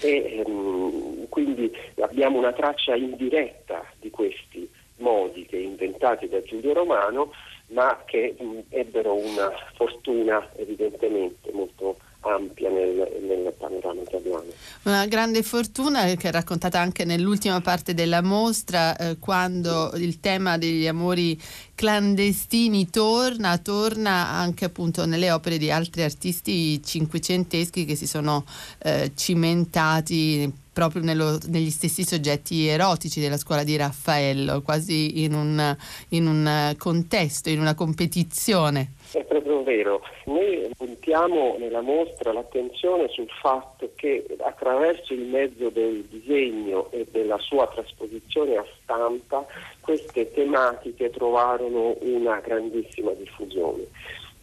e 0.00 0.44
ehm, 0.46 1.28
quindi 1.28 1.72
abbiamo 2.00 2.38
una 2.38 2.52
traccia 2.52 2.94
indiretta 2.94 3.84
di 3.98 4.10
questi 4.10 4.68
modi 4.98 5.46
che 5.46 5.56
inventati 5.56 6.28
da 6.28 6.42
Giulio 6.42 6.72
Romano 6.72 7.32
ma 7.68 8.02
che 8.04 8.36
mh, 8.38 8.58
ebbero 8.68 9.14
una 9.14 9.50
fortuna 9.74 10.48
evidentemente 10.56 11.50
molto 11.52 11.96
ampia 12.20 12.70
nel, 12.70 13.20
nel, 13.22 13.52
panorama 13.56 14.00
italiano. 14.00 14.44
Una 14.82 15.06
grande 15.06 15.42
fortuna 15.42 16.04
che 16.14 16.28
è 16.28 16.32
raccontata 16.32 16.80
anche 16.80 17.04
nell'ultima 17.04 17.60
parte 17.60 17.94
della 17.94 18.22
mostra, 18.22 18.96
eh, 18.96 19.18
quando 19.18 19.92
il 19.94 20.18
tema 20.20 20.58
degli 20.58 20.86
amori 20.86 21.40
clandestini 21.76 22.90
torna, 22.90 23.58
torna 23.58 24.28
anche 24.28 24.64
appunto 24.64 25.06
nelle 25.06 25.30
opere 25.30 25.58
di 25.58 25.70
altri 25.70 26.02
artisti 26.02 26.82
cinquecenteschi 26.82 27.84
che 27.84 27.94
si 27.94 28.08
sono 28.08 28.44
eh, 28.82 29.12
cimentati 29.14 30.52
proprio 30.76 31.02
nello, 31.02 31.38
negli 31.46 31.70
stessi 31.70 32.04
soggetti 32.04 32.66
erotici 32.66 33.18
della 33.18 33.38
scuola 33.38 33.64
di 33.64 33.76
Raffaello, 33.76 34.60
quasi 34.60 35.22
in 35.22 35.32
un, 35.32 35.76
in 36.10 36.26
un 36.26 36.74
contesto, 36.76 37.48
in 37.48 37.60
una 37.60 37.74
competizione. 37.74 38.92
È 39.10 39.24
proprio 39.24 39.62
vero. 39.62 40.02
Noi 40.26 40.68
puntiamo 40.76 41.56
nella 41.58 41.80
mostra 41.80 42.30
l'attenzione 42.32 43.08
sul 43.08 43.28
fatto 43.40 43.92
che 43.94 44.26
attraverso 44.42 45.14
il 45.14 45.22
mezzo 45.22 45.70
del 45.70 46.04
disegno 46.10 46.90
e 46.90 47.06
della 47.10 47.38
sua 47.38 47.66
trasposizione 47.68 48.56
a 48.56 48.64
stampa 48.82 49.46
queste 49.80 50.30
tematiche 50.30 51.08
trovarono 51.08 51.65
una 51.74 52.40
grandissima 52.40 53.12
diffusione 53.12 53.86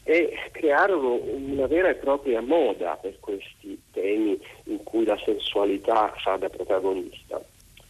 e 0.03 0.33
crearono 0.51 1.19
una 1.23 1.65
vera 1.67 1.89
e 1.89 1.95
propria 1.95 2.41
moda 2.41 2.97
per 3.01 3.19
questi 3.19 3.81
temi 3.91 4.37
in 4.65 4.83
cui 4.83 5.05
la 5.05 5.17
sensualità 5.23 6.13
fa 6.17 6.35
da 6.35 6.49
protagonista. 6.49 7.41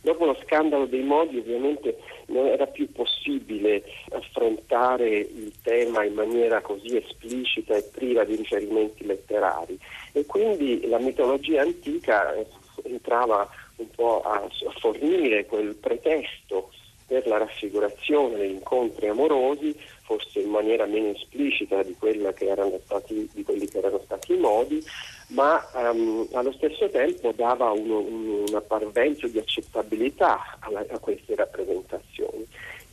Dopo 0.02 0.26
lo 0.26 0.38
scandalo 0.44 0.86
dei 0.86 1.02
modi 1.02 1.38
ovviamente 1.38 1.98
non 2.28 2.46
era 2.46 2.68
più 2.68 2.92
possibile 2.92 3.84
affrontare 4.12 5.10
il 5.10 5.54
tema 5.64 6.04
in 6.04 6.14
maniera 6.14 6.62
così 6.62 6.98
esplicita 6.98 7.76
e 7.76 7.84
priva 7.84 8.26
di 8.26 8.36
riferimenti 8.36 9.06
letterari 9.06 9.80
e 10.12 10.26
quindi 10.26 10.88
la 10.88 11.00
mitologia 11.00 11.62
antica 11.62 12.36
entrava 12.84 13.50
un 13.78 13.90
po' 13.96 14.22
a, 14.22 14.46
fornire 14.78 15.46
quel 15.46 15.74
pretesto 15.76 16.70
per 17.06 17.28
la 17.28 17.38
raffigurazione 17.38 18.38
degli 18.38 18.52
incontri 18.52 19.08
amorosi, 19.08 19.76
forse 20.04 20.40
in 20.40 20.50
maniera 20.50 20.86
meno 20.86 21.10
esplicita 21.10 21.82
di, 21.84 21.96
stati, 22.84 23.30
di 23.34 23.44
quelli 23.44 23.68
che 23.68 23.78
erano 23.78 24.02
stati 24.04 24.34
i 24.34 24.38
modi, 24.38 24.84
ma 25.28 25.64
um, 25.74 26.28
allo 26.34 26.52
stesso 26.52 26.90
tempo 26.90 27.32
dava 27.36 27.72
uno, 27.72 28.00
un, 28.00 28.44
una 28.48 28.62
parvenza 28.62 29.28
di 29.28 29.40
accettabilità 29.40 30.58
alla, 30.60 30.86
a 30.90 31.00
queste 31.00 31.36
rappresentazioni. 31.36 32.46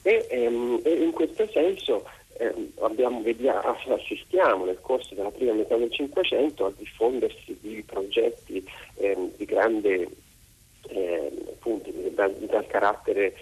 E, 0.03 0.27
um, 0.46 0.81
e 0.83 0.92
in 1.03 1.12
questo 1.12 1.46
senso 1.53 2.05
eh, 2.40 2.55
abbiamo, 2.81 3.20
vediamo, 3.20 3.61
assistiamo 3.61 4.64
nel 4.64 4.81
corso 4.81 5.14
della 5.14 5.31
prima 5.31 5.53
metà 5.53 5.77
del 5.77 5.92
Cinquecento 5.92 6.64
al 6.64 6.75
diffondersi 6.75 7.59
di 7.61 7.83
progetti 7.87 8.64
eh, 8.94 9.31
di 9.37 9.44
grande 9.44 10.09
eh, 10.88 11.31
appunto, 11.51 11.90
dal, 12.14 12.33
dal, 12.33 12.66
carattere 12.66 13.35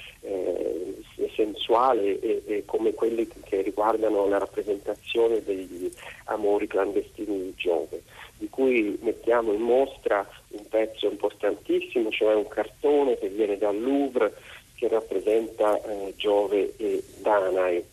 sensuale 1.39 2.19
e, 2.19 2.43
e, 2.47 2.63
come 2.67 2.93
quelli 2.93 3.29
che 3.45 3.63
riguardano 3.63 4.27
la 4.27 4.39
rappresentazione 4.39 5.41
degli 5.45 5.89
amori 6.25 6.67
clandestini 6.67 7.39
di 7.39 7.55
Giove, 7.57 8.03
di 8.37 8.49
cui 8.49 8.99
mettiamo 9.03 9.53
in 9.53 9.61
mostra 9.61 10.29
un 10.49 10.69
pezzo 10.69 11.09
importantissimo, 11.09 12.11
cioè 12.11 12.35
un 12.35 12.49
cartone 12.49 13.17
che 13.19 13.29
viene 13.29 13.57
dal 13.57 13.81
Louvre 13.81 14.35
che 14.75 14.89
rappresenta 14.89 15.81
eh, 15.83 16.15
Giove 16.17 16.75
e 16.77 17.03
Danae, 17.19 17.85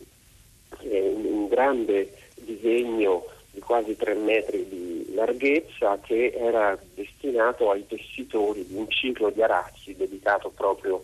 è 0.82 1.00
un, 1.00 1.48
grande 1.48 2.12
disegno 2.36 3.26
di 3.52 3.60
quasi 3.62 3.96
tre 3.96 4.14
metri 4.16 4.68
di 4.68 5.14
larghezza 5.14 6.00
che 6.00 6.34
era 6.36 6.78
destinato 6.94 7.72
ai 7.72 7.86
tessitori 7.88 8.66
di 8.68 8.76
un 8.76 8.90
ciclo 8.90 9.30
di 9.30 9.42
arazzi 9.42 9.96
dedicato 9.96 10.52
proprio 10.54 11.04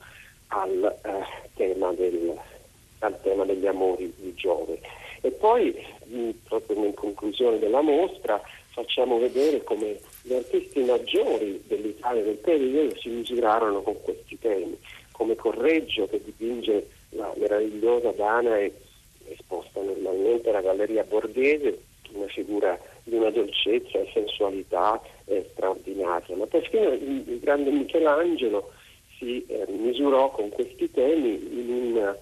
al, 0.51 0.99
eh, 1.03 1.49
tema, 1.55 1.91
del, 1.93 2.37
al 2.99 3.21
tema 3.21 3.45
degli 3.45 3.67
amori 3.67 4.13
di 4.17 4.33
Giove. 4.35 4.79
E 5.21 5.29
poi, 5.31 5.75
proprio 6.47 6.85
in 6.85 6.93
conclusione 6.93 7.59
della 7.59 7.81
mostra, 7.81 8.41
facciamo 8.69 9.19
vedere 9.19 9.63
come 9.63 9.99
gli 10.23 10.33
artisti 10.33 10.81
maggiori 10.81 11.61
dell'Italia 11.67 12.23
del 12.23 12.37
periodo 12.37 12.97
si 12.97 13.09
misurarono 13.09 13.81
con 13.81 14.01
questi 14.01 14.37
temi, 14.39 14.77
come 15.11 15.35
Correggio 15.35 16.07
che 16.07 16.21
dipinge 16.23 16.87
la 17.09 17.31
meravigliosa 17.37 18.11
Danae 18.11 18.73
esposta 19.25 19.81
normalmente 19.81 20.49
alla 20.49 20.61
Galleria 20.61 21.03
Borghese, 21.03 21.79
una 22.13 22.27
figura 22.27 22.77
di 23.03 23.15
una 23.15 23.29
dolcezza 23.29 23.99
e 23.99 24.09
sensualità 24.13 25.01
eh, 25.25 25.47
straordinaria, 25.51 26.35
ma 26.35 26.45
perfino 26.45 26.91
il, 26.91 27.23
il, 27.27 27.39
grande 27.39 27.71
Michelangelo 27.71 28.71
si 29.21 29.45
eh, 29.45 29.67
misurò 29.69 30.31
con 30.31 30.49
questi 30.49 30.89
temi 30.89 31.29
in 31.29 31.93
una 31.93 32.17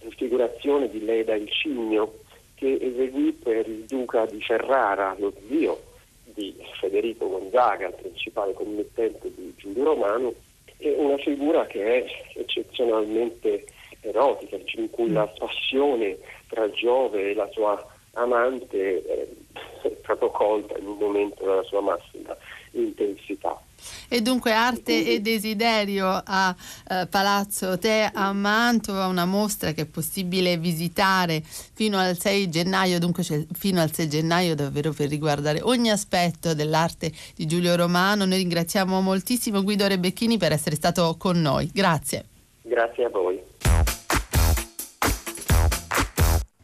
raffigurazione 0.00 0.90
di 0.90 1.04
Leda 1.04 1.34
il 1.36 1.48
Cigno 1.48 2.14
che 2.56 2.76
eseguì 2.80 3.32
per 3.32 3.68
il 3.68 3.84
duca 3.84 4.26
di 4.26 4.40
Ferrara, 4.42 5.14
lo 5.18 5.32
zio 5.48 5.80
di 6.24 6.54
Federico 6.80 7.28
Gonzaga, 7.28 7.86
il 7.86 7.94
principale 7.94 8.52
commettente 8.52 9.32
di 9.32 9.54
Giulio 9.56 9.84
Romano, 9.84 10.34
è 10.76 10.92
una 10.96 11.16
figura 11.18 11.66
che 11.66 12.04
è 12.04 12.06
eccezionalmente 12.34 13.66
erotica, 14.00 14.58
in 14.74 14.90
cui 14.90 15.10
la 15.12 15.26
passione 15.26 16.18
tra 16.48 16.68
Giove 16.70 17.30
e 17.30 17.34
la 17.34 17.48
sua 17.52 17.82
amante 18.14 19.04
è 19.82 19.88
proprio 20.02 20.30
colta 20.30 20.76
in 20.78 20.86
un 20.86 20.98
momento 20.98 21.44
della 21.44 21.62
sua 21.62 21.80
massima 21.80 22.36
intensità. 22.72 23.60
E 24.08 24.20
dunque 24.22 24.52
arte 24.52 25.06
e 25.06 25.20
desiderio 25.20 26.22
a 26.24 26.54
eh, 26.88 27.06
Palazzo 27.06 27.78
Te 27.78 28.10
a 28.12 28.32
Mantova, 28.32 29.06
una 29.06 29.24
mostra 29.24 29.72
che 29.72 29.82
è 29.82 29.86
possibile 29.86 30.56
visitare 30.56 31.42
fino 31.44 31.98
al 31.98 32.18
6 32.18 32.48
gennaio, 32.48 32.98
dunque 32.98 33.22
c'è 33.22 33.44
fino 33.52 33.80
al 33.80 33.92
6 33.92 34.08
gennaio 34.08 34.54
davvero 34.54 34.92
per 34.92 35.08
riguardare 35.08 35.60
ogni 35.62 35.90
aspetto 35.90 36.54
dell'arte 36.54 37.12
di 37.34 37.46
Giulio 37.46 37.74
Romano. 37.76 38.24
Noi 38.24 38.38
ringraziamo 38.38 39.00
moltissimo 39.00 39.62
Guido 39.62 39.86
Rebecchini 39.86 40.38
per 40.38 40.52
essere 40.52 40.76
stato 40.76 41.16
con 41.18 41.40
noi. 41.40 41.70
Grazie. 41.72 42.24
Grazie 42.62 43.04
a 43.04 43.08
voi. 43.10 43.40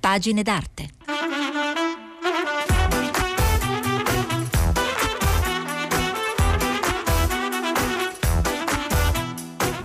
Pagine 0.01 0.43
d'arte. 0.43 0.89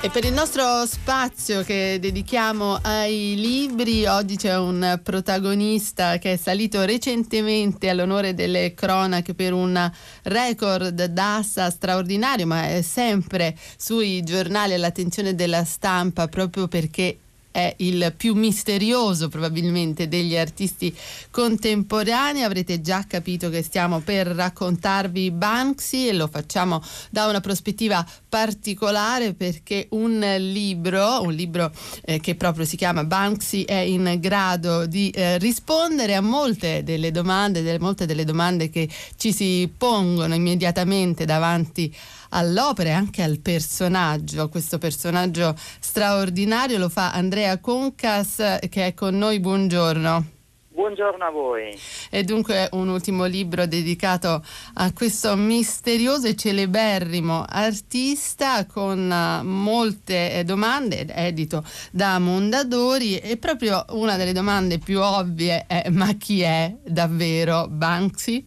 E 0.06 0.12
per 0.12 0.24
il 0.24 0.34
nostro 0.34 0.86
spazio 0.86 1.64
che 1.64 1.98
dedichiamo 2.00 2.78
ai 2.84 3.34
libri, 3.36 4.06
oggi 4.06 4.36
c'è 4.36 4.56
un 4.56 5.00
protagonista 5.02 6.20
che 6.20 6.34
è 6.34 6.38
salito 6.38 6.86
recentemente 6.86 7.90
all'onore 7.90 8.36
delle 8.36 8.76
cronache 8.76 9.34
per 9.34 9.52
un 9.54 9.92
record 10.22 11.06
d'assa 11.06 11.72
straordinario, 11.72 12.46
ma 12.46 12.68
è 12.68 12.84
sempre 12.84 13.58
sui 13.78 14.22
giornali 14.22 14.76
all'attenzione 14.76 15.34
della 15.34 15.64
stampa 15.64 16.28
proprio 16.28 16.68
perché 16.68 17.18
è 17.56 17.74
il 17.78 18.14
più 18.18 18.36
misterioso 18.36 19.30
probabilmente 19.30 20.10
degli 20.10 20.36
artisti 20.36 20.94
contemporanei. 21.32 22.44
Avrete 22.44 22.82
già 22.82 23.06
capito 23.08 23.50
che 23.50 23.64
stiamo 23.64 24.02
per 24.02 24.28
raccontarvi 24.28 25.32
Banksy 25.32 26.10
e 26.10 26.14
lo 26.14 26.28
facciamo 26.28 26.84
da 27.10 27.28
una 27.28 27.40
prospettiva 27.40 28.06
particolare 28.28 29.34
perché 29.34 29.88
un 29.92 30.20
libro, 30.38 31.22
un 31.22 31.32
libro 31.32 31.72
eh, 32.04 32.20
che 32.20 32.36
proprio 32.36 32.66
si 32.66 32.76
chiama 32.76 33.06
Banksy 33.06 33.64
è 33.64 33.76
in 33.76 34.18
grado 34.20 34.86
di 34.86 35.10
eh, 35.12 35.38
rispondere 35.38 36.14
a 36.14 36.22
molte 36.22 36.84
delle 36.84 37.12
domande, 37.12 37.62
delle, 37.62 37.80
molte 37.80 38.06
delle 38.06 38.26
domande 38.26 38.70
che 38.70 38.90
ci 39.16 39.32
si 39.32 39.72
pongono 39.78 40.36
immediatamente 40.36 41.24
davanti 41.24 41.96
all'opera 42.30 42.90
e 42.90 42.94
anche 42.94 43.24
al 43.24 43.40
personaggio, 43.40 44.50
questo 44.50 44.78
personaggio 44.78 45.56
straordinario 45.80 46.78
lo 46.78 46.90
fa 46.90 47.14
Andrea 47.14 47.45
Concas 47.62 48.60
che 48.70 48.88
è 48.88 48.94
con 48.94 49.18
noi, 49.18 49.40
buongiorno. 49.40 50.34
Buongiorno 50.76 51.24
a 51.24 51.30
voi. 51.30 51.74
E 52.12 52.24
dunque 52.24 52.68
un 52.74 52.90
ultimo 52.90 53.24
libro 53.24 53.66
dedicato 53.66 54.44
a 54.74 54.92
questo 54.94 55.38
misterioso 55.38 56.28
e 56.28 56.36
celeberrimo 56.36 57.46
artista 57.48 58.66
con 58.66 59.10
uh, 59.10 59.46
molte 59.48 60.34
eh, 60.34 60.44
domande, 60.44 61.06
edito 61.08 61.64
da 61.92 62.20
Mondadori 62.20 63.18
e 63.20 63.38
proprio 63.38 63.86
una 63.92 64.18
delle 64.18 64.34
domande 64.34 64.78
più 64.78 65.00
ovvie 65.00 65.66
è 65.66 65.90
ma 65.90 66.12
chi 66.14 66.42
è 66.42 66.76
davvero 66.84 67.68
Banksy? 67.70 68.46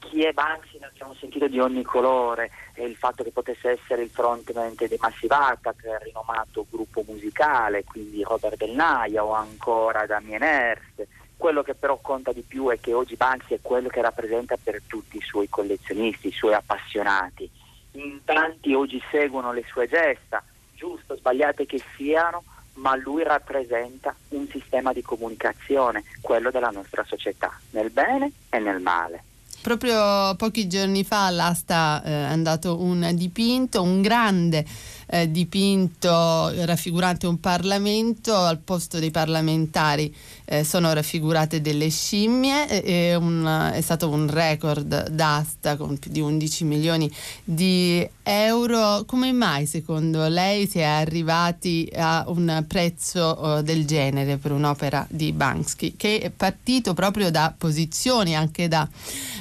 Chi 0.00 0.24
è 0.24 0.32
Banksy? 0.32 0.78
Ne 0.80 0.86
abbiamo 0.86 1.14
sentito 1.20 1.46
di 1.46 1.60
ogni 1.60 1.84
colore 1.84 2.50
il 2.84 2.96
fatto 2.96 3.22
che 3.22 3.30
potesse 3.30 3.70
essere 3.70 4.02
il 4.02 4.10
frontman 4.10 4.74
dei 4.76 4.98
Massive 4.98 5.34
Attack, 5.34 6.02
rinomato 6.02 6.66
gruppo 6.70 7.04
musicale, 7.06 7.84
quindi 7.84 8.22
Robert 8.22 8.56
Del 8.56 8.70
Naia 8.70 9.24
o 9.24 9.32
ancora 9.32 10.06
Damien 10.06 10.42
Hirst. 10.42 11.06
Quello 11.36 11.62
che 11.62 11.74
però 11.74 11.98
conta 12.00 12.32
di 12.32 12.42
più 12.42 12.68
è 12.68 12.80
che 12.80 12.92
oggi 12.92 13.14
Banksy 13.14 13.54
è 13.54 13.60
quello 13.62 13.88
che 13.88 14.00
rappresenta 14.00 14.56
per 14.62 14.82
tutti 14.86 15.18
i 15.18 15.22
suoi 15.22 15.48
collezionisti, 15.48 16.28
i 16.28 16.32
suoi 16.32 16.54
appassionati. 16.54 17.48
In 17.92 18.20
tanti 18.24 18.74
oggi 18.74 19.02
seguono 19.10 19.52
le 19.52 19.64
sue 19.68 19.86
gesta, 19.86 20.42
giusto 20.74 21.12
o 21.12 21.16
sbagliate 21.16 21.64
che 21.64 21.80
siano, 21.96 22.42
ma 22.74 22.96
lui 22.96 23.22
rappresenta 23.22 24.14
un 24.30 24.46
sistema 24.48 24.92
di 24.92 25.02
comunicazione, 25.02 26.04
quello 26.20 26.50
della 26.50 26.70
nostra 26.70 27.04
società, 27.04 27.56
nel 27.70 27.90
bene 27.90 28.32
e 28.50 28.58
nel 28.58 28.80
male. 28.80 29.24
Proprio 29.60 30.34
pochi 30.36 30.66
giorni 30.66 31.04
fa 31.04 31.26
all'asta 31.26 32.02
eh, 32.04 32.10
è 32.10 32.30
andato 32.30 32.80
un 32.80 33.10
dipinto, 33.14 33.82
un 33.82 34.00
grande 34.00 34.64
eh, 35.10 35.30
dipinto 35.30 36.50
raffigurante 36.64 37.26
un 37.26 37.40
Parlamento, 37.40 38.34
al 38.34 38.58
posto 38.58 38.98
dei 38.98 39.10
parlamentari 39.10 40.14
eh, 40.44 40.64
sono 40.64 40.92
raffigurate 40.92 41.60
delle 41.60 41.90
scimmie, 41.90 42.82
e 42.82 43.14
un, 43.14 43.70
è 43.72 43.80
stato 43.80 44.08
un 44.08 44.30
record 44.30 45.08
d'asta 45.08 45.76
con 45.76 45.98
più 45.98 46.10
di 46.10 46.20
11 46.20 46.64
milioni 46.64 47.10
di 47.42 48.06
euro. 48.22 49.04
Come 49.06 49.32
mai 49.32 49.66
secondo 49.66 50.26
lei 50.28 50.66
si 50.66 50.78
è 50.78 50.84
arrivati 50.84 51.90
a 51.94 52.24
un 52.28 52.64
prezzo 52.66 53.38
uh, 53.40 53.62
del 53.62 53.86
genere 53.86 54.36
per 54.36 54.52
un'opera 54.52 55.06
di 55.08 55.32
Banksy, 55.32 55.96
che 55.96 56.20
è 56.20 56.30
partito 56.30 56.94
proprio 56.94 57.30
da 57.30 57.54
posizioni, 57.56 58.36
anche 58.36 58.68
da 58.68 58.88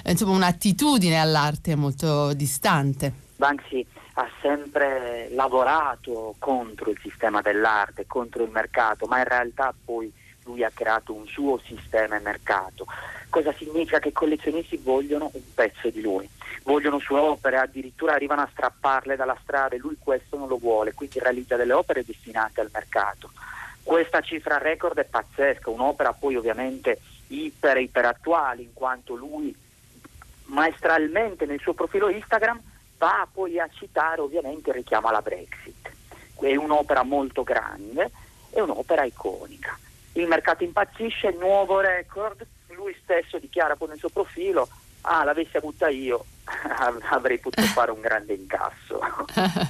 insomma, 0.06 0.34
un'attitudine 0.34 1.20
all'arte 1.20 1.76
molto 1.76 2.34
distante? 2.34 3.26
Banksy 3.36 3.86
ha 4.20 4.28
sempre 4.42 5.30
lavorato 5.30 6.34
contro 6.40 6.90
il 6.90 6.98
sistema 7.02 7.42
dell'arte, 7.42 8.08
contro 8.08 8.44
il 8.44 8.50
mercato, 8.50 9.06
ma 9.06 9.20
in 9.20 9.26
realtà 9.26 9.72
poi 9.86 10.12
lui 10.44 10.64
ha 10.64 10.72
creato 10.74 11.14
un 11.14 11.28
suo 11.28 11.60
sistema 11.64 12.16
e 12.16 12.20
mercato. 12.20 12.88
Cosa 13.30 13.54
significa? 13.54 14.00
Che 14.00 14.08
i 14.08 14.14
collezionisti 14.14 14.78
vogliono 14.78 15.30
un 15.34 15.54
pezzo 15.54 15.90
di 15.90 16.02
lui, 16.02 16.28
vogliono 16.64 16.98
sue 16.98 17.20
opere, 17.20 17.58
addirittura 17.58 18.14
arrivano 18.14 18.42
a 18.42 18.50
strapparle 18.52 19.16
dalla 19.16 19.38
strada 19.44 19.76
e 19.76 19.80
lui 19.80 19.98
questo 20.00 20.36
non 20.36 20.48
lo 20.48 20.58
vuole, 20.58 20.96
quindi 20.96 21.20
realizza 21.20 21.56
delle 21.56 21.74
opere 21.74 22.04
destinate 22.04 22.62
al 22.62 22.72
mercato. 22.74 23.30
Questa 23.84 24.22
cifra 24.22 24.58
record 24.58 24.98
è 24.98 25.06
pazzesca, 25.06 25.70
un'opera 25.70 26.14
poi 26.14 26.36
ovviamente 26.36 27.00
iper, 27.28 27.78
iper 27.78 28.06
attuale, 28.06 28.64
in 28.64 28.74
quanto 28.74 29.14
lui 29.14 29.56
maestralmente 30.46 31.46
nel 31.46 31.60
suo 31.60 31.74
profilo 31.74 32.10
Instagram 32.10 32.60
va 32.98 33.28
poi 33.32 33.60
a 33.60 33.70
citare 33.70 34.22
ovviamente 34.22 34.70
il 34.70 34.76
richiamo 34.76 35.08
alla 35.08 35.22
Brexit. 35.22 35.92
È 36.40 36.56
un'opera 36.56 37.04
molto 37.04 37.44
grande, 37.44 38.12
è 38.50 38.60
un'opera 38.60 39.04
iconica. 39.04 39.78
Il 40.14 40.28
mercato 40.28 40.64
impazzisce, 40.64 41.32
nuovo 41.32 41.80
record, 41.80 42.46
lui 42.70 42.96
stesso 43.02 43.40
dichiara 43.40 43.76
poi 43.76 43.90
nel 43.90 43.98
suo 43.98 44.10
profilo, 44.10 44.68
ah 45.02 45.24
l'avessi 45.24 45.58
avuta 45.58 45.90
io, 45.90 46.26
avrei 47.12 47.40
potuto 47.40 47.68
fare 47.68 47.92
un 47.92 48.02
grande 48.02 48.34
incasso. 48.34 49.00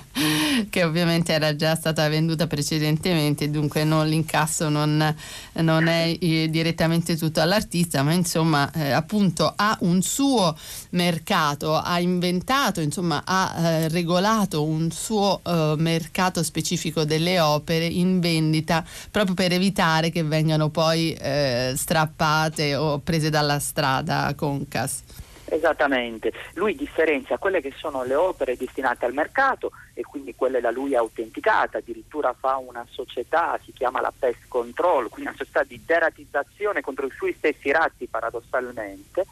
che 0.69 0.83
ovviamente 0.83 1.33
era 1.33 1.55
già 1.55 1.75
stata 1.75 2.07
venduta 2.07 2.47
precedentemente, 2.47 3.49
dunque 3.49 3.83
non, 3.83 4.07
l'incasso 4.07 4.69
non, 4.69 5.15
non 5.53 5.87
è 5.87 6.17
eh, 6.19 6.47
direttamente 6.49 7.15
tutto 7.17 7.41
all'artista, 7.41 8.03
ma 8.03 8.13
insomma 8.13 8.69
eh, 8.71 8.91
appunto 8.91 9.51
ha 9.55 9.77
un 9.81 10.01
suo 10.01 10.55
mercato, 10.91 11.75
ha 11.75 11.99
inventato, 11.99 12.81
insomma 12.81 13.23
ha 13.25 13.53
eh, 13.57 13.89
regolato 13.89 14.63
un 14.63 14.91
suo 14.91 15.41
eh, 15.43 15.75
mercato 15.77 16.43
specifico 16.43 17.03
delle 17.03 17.39
opere 17.39 17.85
in 17.85 18.19
vendita 18.19 18.83
proprio 19.11 19.35
per 19.35 19.51
evitare 19.51 20.09
che 20.09 20.23
vengano 20.23 20.69
poi 20.69 21.13
eh, 21.13 21.73
strappate 21.75 22.75
o 22.75 22.99
prese 22.99 23.29
dalla 23.29 23.59
strada 23.59 24.33
con 24.35 24.67
CAS. 24.67 25.03
Esattamente, 25.49 26.33
lui 26.55 26.75
differenzia 26.75 27.37
quelle 27.37 27.61
che 27.61 27.71
sono 27.75 28.03
le 28.03 28.15
opere 28.15 28.57
destinate 28.57 29.05
al 29.05 29.13
mercato 29.13 29.71
e 29.93 30.01
quindi 30.01 30.35
quelle 30.35 30.59
da 30.59 30.71
lui 30.71 30.93
autenticate, 30.93 31.77
addirittura 31.77 32.35
fa 32.37 32.57
una 32.57 32.85
società, 32.89 33.57
si 33.63 33.71
chiama 33.71 34.01
la 34.01 34.11
Pest 34.17 34.41
Control, 34.49 35.07
quindi 35.07 35.29
una 35.29 35.37
società 35.37 35.63
di 35.63 35.81
deratizzazione 35.85 36.81
contro 36.81 37.05
i 37.05 37.11
suoi 37.11 37.33
stessi 37.33 37.71
ratti 37.71 38.07
paradossalmente, 38.07 39.25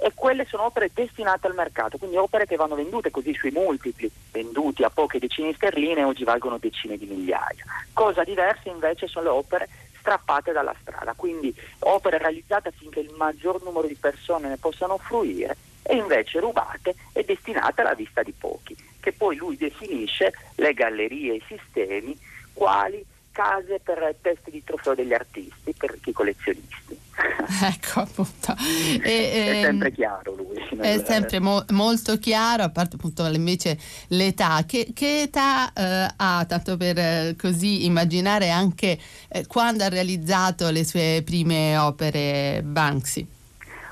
e 0.00 0.12
quelle 0.14 0.46
sono 0.46 0.66
opere 0.66 0.92
destinate 0.94 1.48
al 1.48 1.54
mercato, 1.54 1.98
quindi 1.98 2.16
opere 2.16 2.46
che 2.46 2.54
vanno 2.54 2.76
vendute 2.76 3.10
così 3.10 3.34
sui 3.34 3.50
multipli, 3.50 4.08
venduti 4.30 4.84
a 4.84 4.90
poche 4.90 5.18
decine 5.18 5.48
di 5.48 5.54
sterline 5.54 6.04
oggi 6.04 6.22
valgono 6.22 6.58
decine 6.58 6.96
di 6.96 7.06
migliaia. 7.06 7.64
Cosa 7.92 8.22
diversa 8.22 8.68
invece 8.68 9.08
sono 9.08 9.24
le 9.24 9.30
opere 9.30 9.68
strappate 9.98 10.52
dalla 10.52 10.74
strada, 10.80 11.14
quindi 11.14 11.54
opere 11.80 12.18
realizzate 12.18 12.68
affinché 12.68 13.00
il 13.00 13.12
maggior 13.16 13.62
numero 13.62 13.86
di 13.86 13.96
persone 13.96 14.48
ne 14.48 14.56
possano 14.56 14.98
fruire 14.98 15.56
e 15.82 15.96
invece 15.96 16.40
rubate 16.40 16.94
e 17.12 17.24
destinate 17.24 17.80
alla 17.80 17.94
vista 17.94 18.22
di 18.22 18.32
pochi, 18.32 18.76
che 19.00 19.12
poi 19.12 19.36
lui 19.36 19.56
definisce 19.56 20.32
le 20.56 20.74
gallerie 20.74 21.32
e 21.32 21.36
i 21.36 21.44
sistemi 21.46 22.18
quali 22.52 23.04
case 23.38 23.78
per 23.80 24.16
testi 24.20 24.50
di 24.50 24.64
trofeo 24.64 24.96
degli 24.96 25.12
artisti, 25.12 25.72
per 25.72 25.96
i 26.04 26.12
collezionisti. 26.12 26.98
ecco 27.62 28.00
appunto. 28.00 28.54
E, 29.00 29.32
è 29.32 29.56
ehm, 29.56 29.62
sempre 29.62 29.92
chiaro 29.92 30.34
lui. 30.34 30.56
È 30.76 31.02
sempre 31.04 31.38
mo- 31.38 31.64
molto 31.70 32.18
chiaro, 32.18 32.64
a 32.64 32.70
parte 32.70 32.96
appunto 32.96 33.24
invece 33.26 33.78
l'età. 34.08 34.64
Che, 34.66 34.88
che 34.92 35.22
età 35.22 35.72
eh, 35.72 36.14
ha, 36.16 36.44
tanto 36.48 36.76
per 36.76 36.98
eh, 36.98 37.36
così 37.38 37.84
immaginare 37.84 38.50
anche 38.50 38.98
eh, 39.28 39.46
quando 39.46 39.84
ha 39.84 39.88
realizzato 39.88 40.70
le 40.70 40.84
sue 40.84 41.22
prime 41.24 41.76
opere 41.76 42.60
Banksy? 42.64 43.26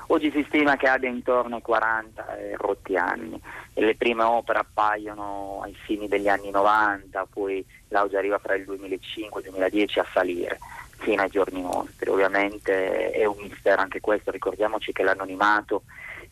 Oggi 0.07 0.29
si 0.31 0.43
stima 0.47 0.75
che 0.75 0.87
abbia 0.87 1.09
intorno 1.09 1.55
ai 1.55 1.61
40 1.61 2.37
e 2.37 2.55
rotti 2.57 2.95
anni 2.95 3.39
e 3.73 3.81
le 3.81 3.95
prime 3.95 4.23
opere 4.23 4.59
appaiono 4.59 5.61
ai 5.63 5.75
fini 5.85 6.07
degli 6.07 6.29
anni 6.29 6.49
90, 6.49 7.27
poi 7.29 7.65
l'auge 7.89 8.17
arriva 8.17 8.37
fra 8.39 8.55
il 8.55 8.65
2005 8.65 9.41
e 9.41 9.43
il 9.45 9.49
2010 9.51 9.99
a 9.99 10.05
salire 10.13 10.59
fino 10.97 11.21
ai 11.21 11.29
giorni 11.29 11.61
nostri. 11.61 12.09
Ovviamente 12.09 13.11
è 13.11 13.25
un 13.25 13.37
mistero 13.41 13.81
anche 13.81 13.99
questo, 13.99 14.31
ricordiamoci 14.31 14.91
che 14.91 15.03
l'anonimato 15.03 15.83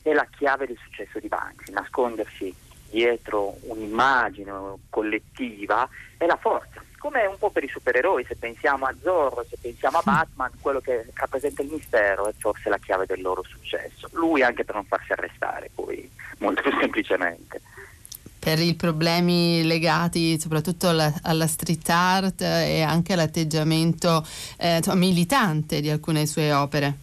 è 0.02 0.14
la 0.14 0.28
chiave 0.38 0.68
del 0.68 0.78
successo 0.84 1.20
di 1.20 1.28
Banksy, 1.28 1.72
nascondersi 1.72 2.54
dietro 2.90 3.56
un'immagine 3.62 4.52
collettiva 4.90 5.88
è 6.18 6.26
la 6.26 6.38
forza, 6.38 6.82
come 6.98 7.26
un 7.26 7.38
po' 7.38 7.50
per 7.50 7.64
i 7.64 7.68
supereroi, 7.68 8.26
se 8.26 8.36
pensiamo 8.36 8.86
a 8.86 8.96
Zorro, 9.02 9.46
se 9.48 9.58
pensiamo 9.62 9.98
a 9.98 10.02
Batman, 10.04 10.52
quello 10.60 10.80
che 10.80 11.06
rappresenta 11.14 11.62
il 11.62 11.70
mistero 11.70 12.28
è 12.28 12.34
forse 12.38 12.70
la 12.70 12.78
chiave 12.78 13.06
del 13.06 13.22
loro 13.22 13.44
successo. 13.44 14.10
Lui 14.14 14.42
anche 14.42 14.64
per 14.64 14.76
non 14.76 14.86
farsi 14.86 15.12
arrestare, 15.12 15.70
poi 15.74 16.10
molto 16.40 16.64
semplicemente 16.80 17.62
per 18.46 18.60
i 18.60 18.76
problemi 18.76 19.64
legati 19.64 20.40
soprattutto 20.40 20.90
alla, 20.90 21.12
alla 21.24 21.48
street 21.48 21.90
art 21.90 22.42
e 22.42 22.84
anche 22.84 23.14
all'atteggiamento 23.14 24.24
eh, 24.58 24.84
militante 24.94 25.82
di 25.82 25.90
alcune 25.90 26.28
sue 26.28 26.54
opere. 26.54 26.94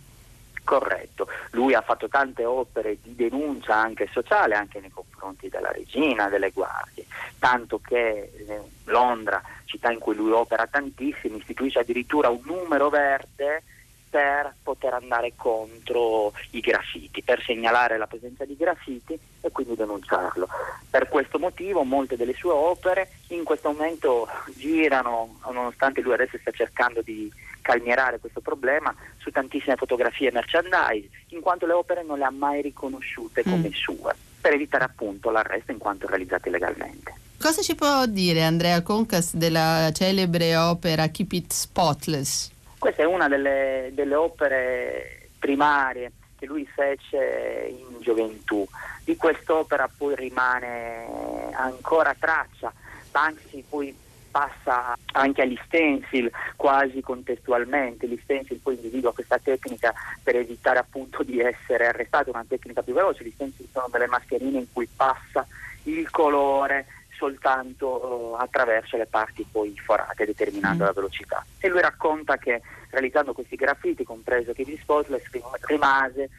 Corretto, 0.62 1.26
lui 1.50 1.74
ha 1.74 1.80
fatto 1.80 2.06
tante 2.06 2.44
opere 2.44 2.98
di 3.02 3.16
denuncia 3.16 3.74
anche 3.74 4.08
sociale, 4.12 4.54
anche 4.54 4.78
nei 4.78 4.92
confronti 4.92 5.48
della 5.48 5.72
regina, 5.72 6.28
delle 6.28 6.52
guardie, 6.52 7.06
tanto 7.40 7.80
che 7.84 8.30
eh, 8.46 8.60
Londra, 8.84 9.42
città 9.64 9.90
in 9.90 9.98
cui 9.98 10.14
lui 10.14 10.30
opera 10.30 10.68
tantissimo, 10.70 11.38
istituisce 11.38 11.80
addirittura 11.80 12.28
un 12.28 12.42
numero 12.44 12.88
verde 12.88 13.64
per 14.12 14.54
poter 14.62 14.92
andare 14.92 15.32
contro 15.36 16.34
i 16.50 16.60
graffiti, 16.60 17.22
per 17.22 17.42
segnalare 17.42 17.96
la 17.96 18.06
presenza 18.06 18.44
di 18.44 18.54
graffiti 18.58 19.18
e 19.40 19.50
quindi 19.50 19.74
denunciarlo. 19.74 20.46
Per 20.90 21.08
questo 21.08 21.38
motivo 21.38 21.82
molte 21.82 22.18
delle 22.18 22.34
sue 22.34 22.50
opere 22.50 23.08
in 23.28 23.42
questo 23.42 23.70
momento 23.70 24.28
girano, 24.54 25.38
nonostante 25.50 26.02
lui 26.02 26.12
adesso 26.12 26.36
sta 26.38 26.50
cercando 26.50 27.00
di 27.00 27.32
calmierare 27.62 28.18
questo 28.18 28.42
problema, 28.42 28.94
su 29.16 29.30
tantissime 29.30 29.76
fotografie 29.76 30.28
e 30.28 30.32
merchandise, 30.32 31.08
in 31.28 31.40
quanto 31.40 31.64
le 31.64 31.72
opere 31.72 32.04
non 32.04 32.18
le 32.18 32.24
ha 32.24 32.30
mai 32.30 32.60
riconosciute 32.60 33.42
come 33.42 33.68
mm. 33.68 33.72
sue, 33.72 34.14
per 34.42 34.52
evitare 34.52 34.84
appunto 34.84 35.30
l'arresto 35.30 35.72
in 35.72 35.78
quanto 35.78 36.06
realizzate 36.06 36.50
illegalmente. 36.50 37.14
Cosa 37.40 37.62
ci 37.62 37.74
può 37.74 38.04
dire 38.04 38.42
Andrea 38.42 38.82
Concas 38.82 39.34
della 39.34 39.90
celebre 39.94 40.54
opera 40.54 41.08
Keep 41.08 41.32
It 41.32 41.52
Spotless? 41.52 42.51
Questa 42.82 43.02
è 43.02 43.06
una 43.06 43.28
delle, 43.28 43.90
delle 43.92 44.16
opere 44.16 45.28
primarie 45.38 46.10
che 46.36 46.46
lui 46.46 46.66
fece 46.66 47.68
in 47.70 48.00
gioventù. 48.00 48.66
Di 49.04 49.14
quest'opera 49.14 49.88
poi 49.96 50.16
rimane 50.16 51.06
ancora 51.52 52.12
traccia. 52.18 52.72
Banksy 53.12 53.62
poi 53.68 53.96
passa 54.32 54.96
anche 55.12 55.42
agli 55.42 55.56
stencil 55.64 56.28
quasi 56.56 57.00
contestualmente. 57.02 58.08
Gli 58.08 58.18
stencil 58.20 58.58
poi 58.58 58.74
individua 58.74 59.14
questa 59.14 59.38
tecnica 59.38 59.94
per 60.20 60.34
evitare 60.34 60.80
appunto 60.80 61.22
di 61.22 61.38
essere 61.38 61.86
arrestato, 61.86 62.30
una 62.30 62.44
tecnica 62.48 62.82
più 62.82 62.94
veloce. 62.94 63.22
Gli 63.22 63.30
stencil 63.32 63.68
sono 63.70 63.86
delle 63.92 64.08
mascherine 64.08 64.58
in 64.58 64.66
cui 64.72 64.88
passa 64.92 65.46
il 65.84 66.10
colore 66.10 66.86
soltanto 67.22 67.86
uh, 67.86 68.34
attraverso 68.34 68.96
le 68.96 69.06
parti 69.06 69.46
poi 69.48 69.78
forate, 69.78 70.24
determinando 70.24 70.82
mm. 70.82 70.86
la 70.86 70.92
velocità. 70.92 71.46
E 71.60 71.68
lui 71.68 71.80
racconta 71.80 72.36
che 72.36 72.60
realizzando 72.90 73.32
questi 73.32 73.54
graffiti, 73.54 74.02
compreso 74.02 74.52
Kitty 74.52 74.76
Spotless, 74.76 75.22
rimase 75.60 76.30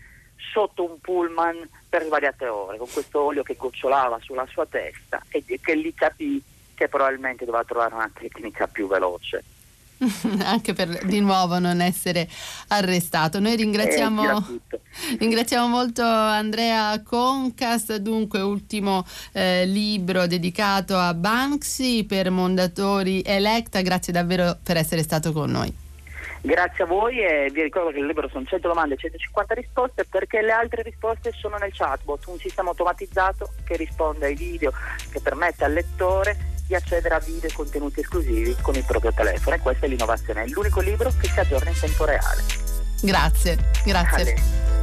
sotto 0.51 0.83
un 0.83 0.99
pullman 0.99 1.67
per 1.87 2.03
svariate 2.03 2.47
ore, 2.47 2.77
con 2.77 2.87
questo 2.91 3.21
olio 3.21 3.43
che 3.43 3.55
gocciolava 3.55 4.19
sulla 4.19 4.45
sua 4.47 4.65
testa 4.65 5.23
e 5.29 5.43
che 5.61 5.73
lì 5.73 5.93
capì 5.93 6.43
che 6.75 6.89
probabilmente 6.89 7.45
doveva 7.45 7.63
trovare 7.63 7.93
una 7.93 8.11
tecnica 8.13 8.67
più 8.67 8.87
veloce. 8.87 9.41
anche 10.43 10.73
per 10.73 11.05
di 11.05 11.19
nuovo 11.19 11.59
non 11.59 11.81
essere 11.81 12.27
arrestato. 12.69 13.39
Noi 13.39 13.55
ringraziamo, 13.55 14.37
eh, 14.69 14.79
ringraziamo 15.17 15.67
molto 15.67 16.03
Andrea 16.03 17.01
Concas, 17.01 17.95
dunque 17.97 18.39
ultimo 18.41 19.05
eh, 19.31 19.65
libro 19.65 20.27
dedicato 20.27 20.97
a 20.97 21.13
Banksy 21.13 22.05
per 22.05 22.29
Mondatori 22.29 23.21
Electa, 23.25 23.81
grazie 23.81 24.13
davvero 24.13 24.57
per 24.61 24.77
essere 24.77 25.03
stato 25.03 25.31
con 25.31 25.51
noi. 25.51 25.81
Grazie 26.45 26.83
a 26.83 26.87
voi 26.87 27.21
e 27.21 27.49
vi 27.53 27.61
ricordo 27.61 27.91
che 27.91 27.99
il 27.99 28.05
libro 28.05 28.27
sono 28.27 28.43
100 28.43 28.67
domande 28.67 28.95
e 28.95 28.97
150 28.97 29.53
risposte 29.53 30.03
perché 30.03 30.41
le 30.41 30.51
altre 30.51 30.81
risposte 30.81 31.31
sono 31.31 31.55
nel 31.55 31.71
chatbot, 31.73 32.25
un 32.25 32.37
sistema 32.37 32.69
automatizzato 32.71 33.53
che 33.63 33.77
risponde 33.77 34.25
ai 34.25 34.35
video, 34.35 34.73
che 35.09 35.21
permette 35.21 35.63
al 35.63 35.71
lettore 35.71 36.52
di 36.65 36.75
accedere 36.75 37.15
a 37.15 37.19
video 37.19 37.49
e 37.49 37.53
contenuti 37.53 37.99
esclusivi 37.99 38.55
con 38.61 38.75
il 38.75 38.83
proprio 38.83 39.11
telefono 39.13 39.55
e 39.55 39.59
questa 39.59 39.85
è 39.85 39.89
l'innovazione, 39.89 40.43
è 40.43 40.47
l'unico 40.47 40.81
libro 40.81 41.11
che 41.19 41.27
si 41.27 41.39
aggiorna 41.39 41.69
in 41.69 41.79
tempo 41.79 42.05
reale. 42.05 42.43
Grazie, 43.01 43.57
grazie. 43.83 44.82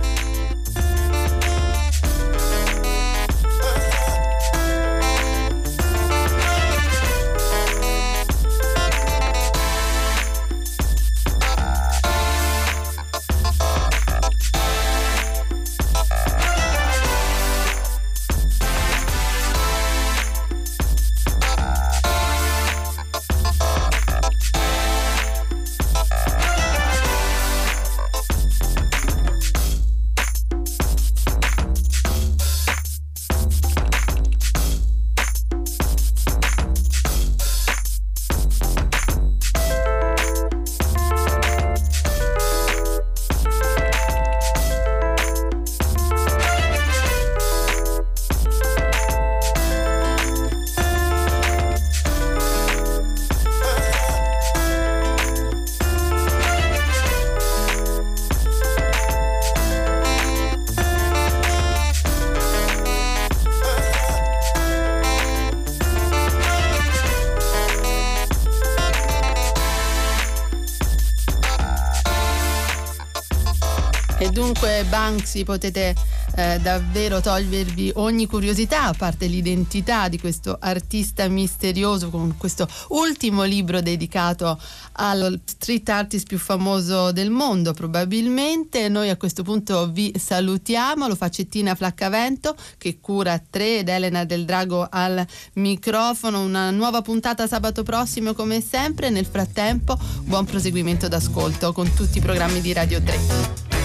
E 74.21 74.29
dunque 74.29 74.85
Banksy 74.87 75.45
potete 75.45 75.95
eh, 76.37 76.59
davvero 76.61 77.23
togliervi 77.23 77.93
ogni 77.95 78.27
curiosità, 78.27 78.83
a 78.83 78.93
parte 78.93 79.27
l'identità 79.27 80.09
di 80.09 80.21
questo 80.21 80.59
artista 80.61 81.27
misterioso 81.27 82.11
con 82.11 82.37
questo 82.37 82.69
ultimo 82.89 83.45
libro 83.45 83.81
dedicato 83.81 84.61
al 84.93 85.41
street 85.43 85.89
artist 85.89 86.27
più 86.27 86.39
famoso 86.39 87.13
del 87.13 87.31
mondo 87.31 87.73
probabilmente. 87.73 88.91
Noi 88.91 89.09
a 89.09 89.17
questo 89.17 89.43
punto 89.43 89.91
vi 89.91 90.13
salutiamo, 90.15 91.09
lo 91.09 91.17
fa 91.17 91.31
Cettina 91.31 91.75
Flaccavento 91.75 92.55
che 92.77 92.99
cura 93.01 93.39
3 93.39 93.79
ed 93.79 93.89
Elena 93.89 94.27
del 94.27 94.45
Drago 94.45 94.87
al 94.91 95.27
microfono. 95.55 96.43
Una 96.43 96.71
nuova 96.71 97.01
puntata 97.01 97.47
sabato 97.47 97.83
prossimo 97.83 98.35
come 98.35 98.61
sempre. 98.61 99.09
Nel 99.09 99.25
frattempo 99.25 99.99
buon 100.25 100.45
proseguimento 100.45 101.09
d'ascolto 101.09 101.73
con 101.73 101.91
tutti 101.95 102.19
i 102.19 102.21
programmi 102.21 102.61
di 102.61 102.75
Radio 102.75 103.03
3. 103.03 103.80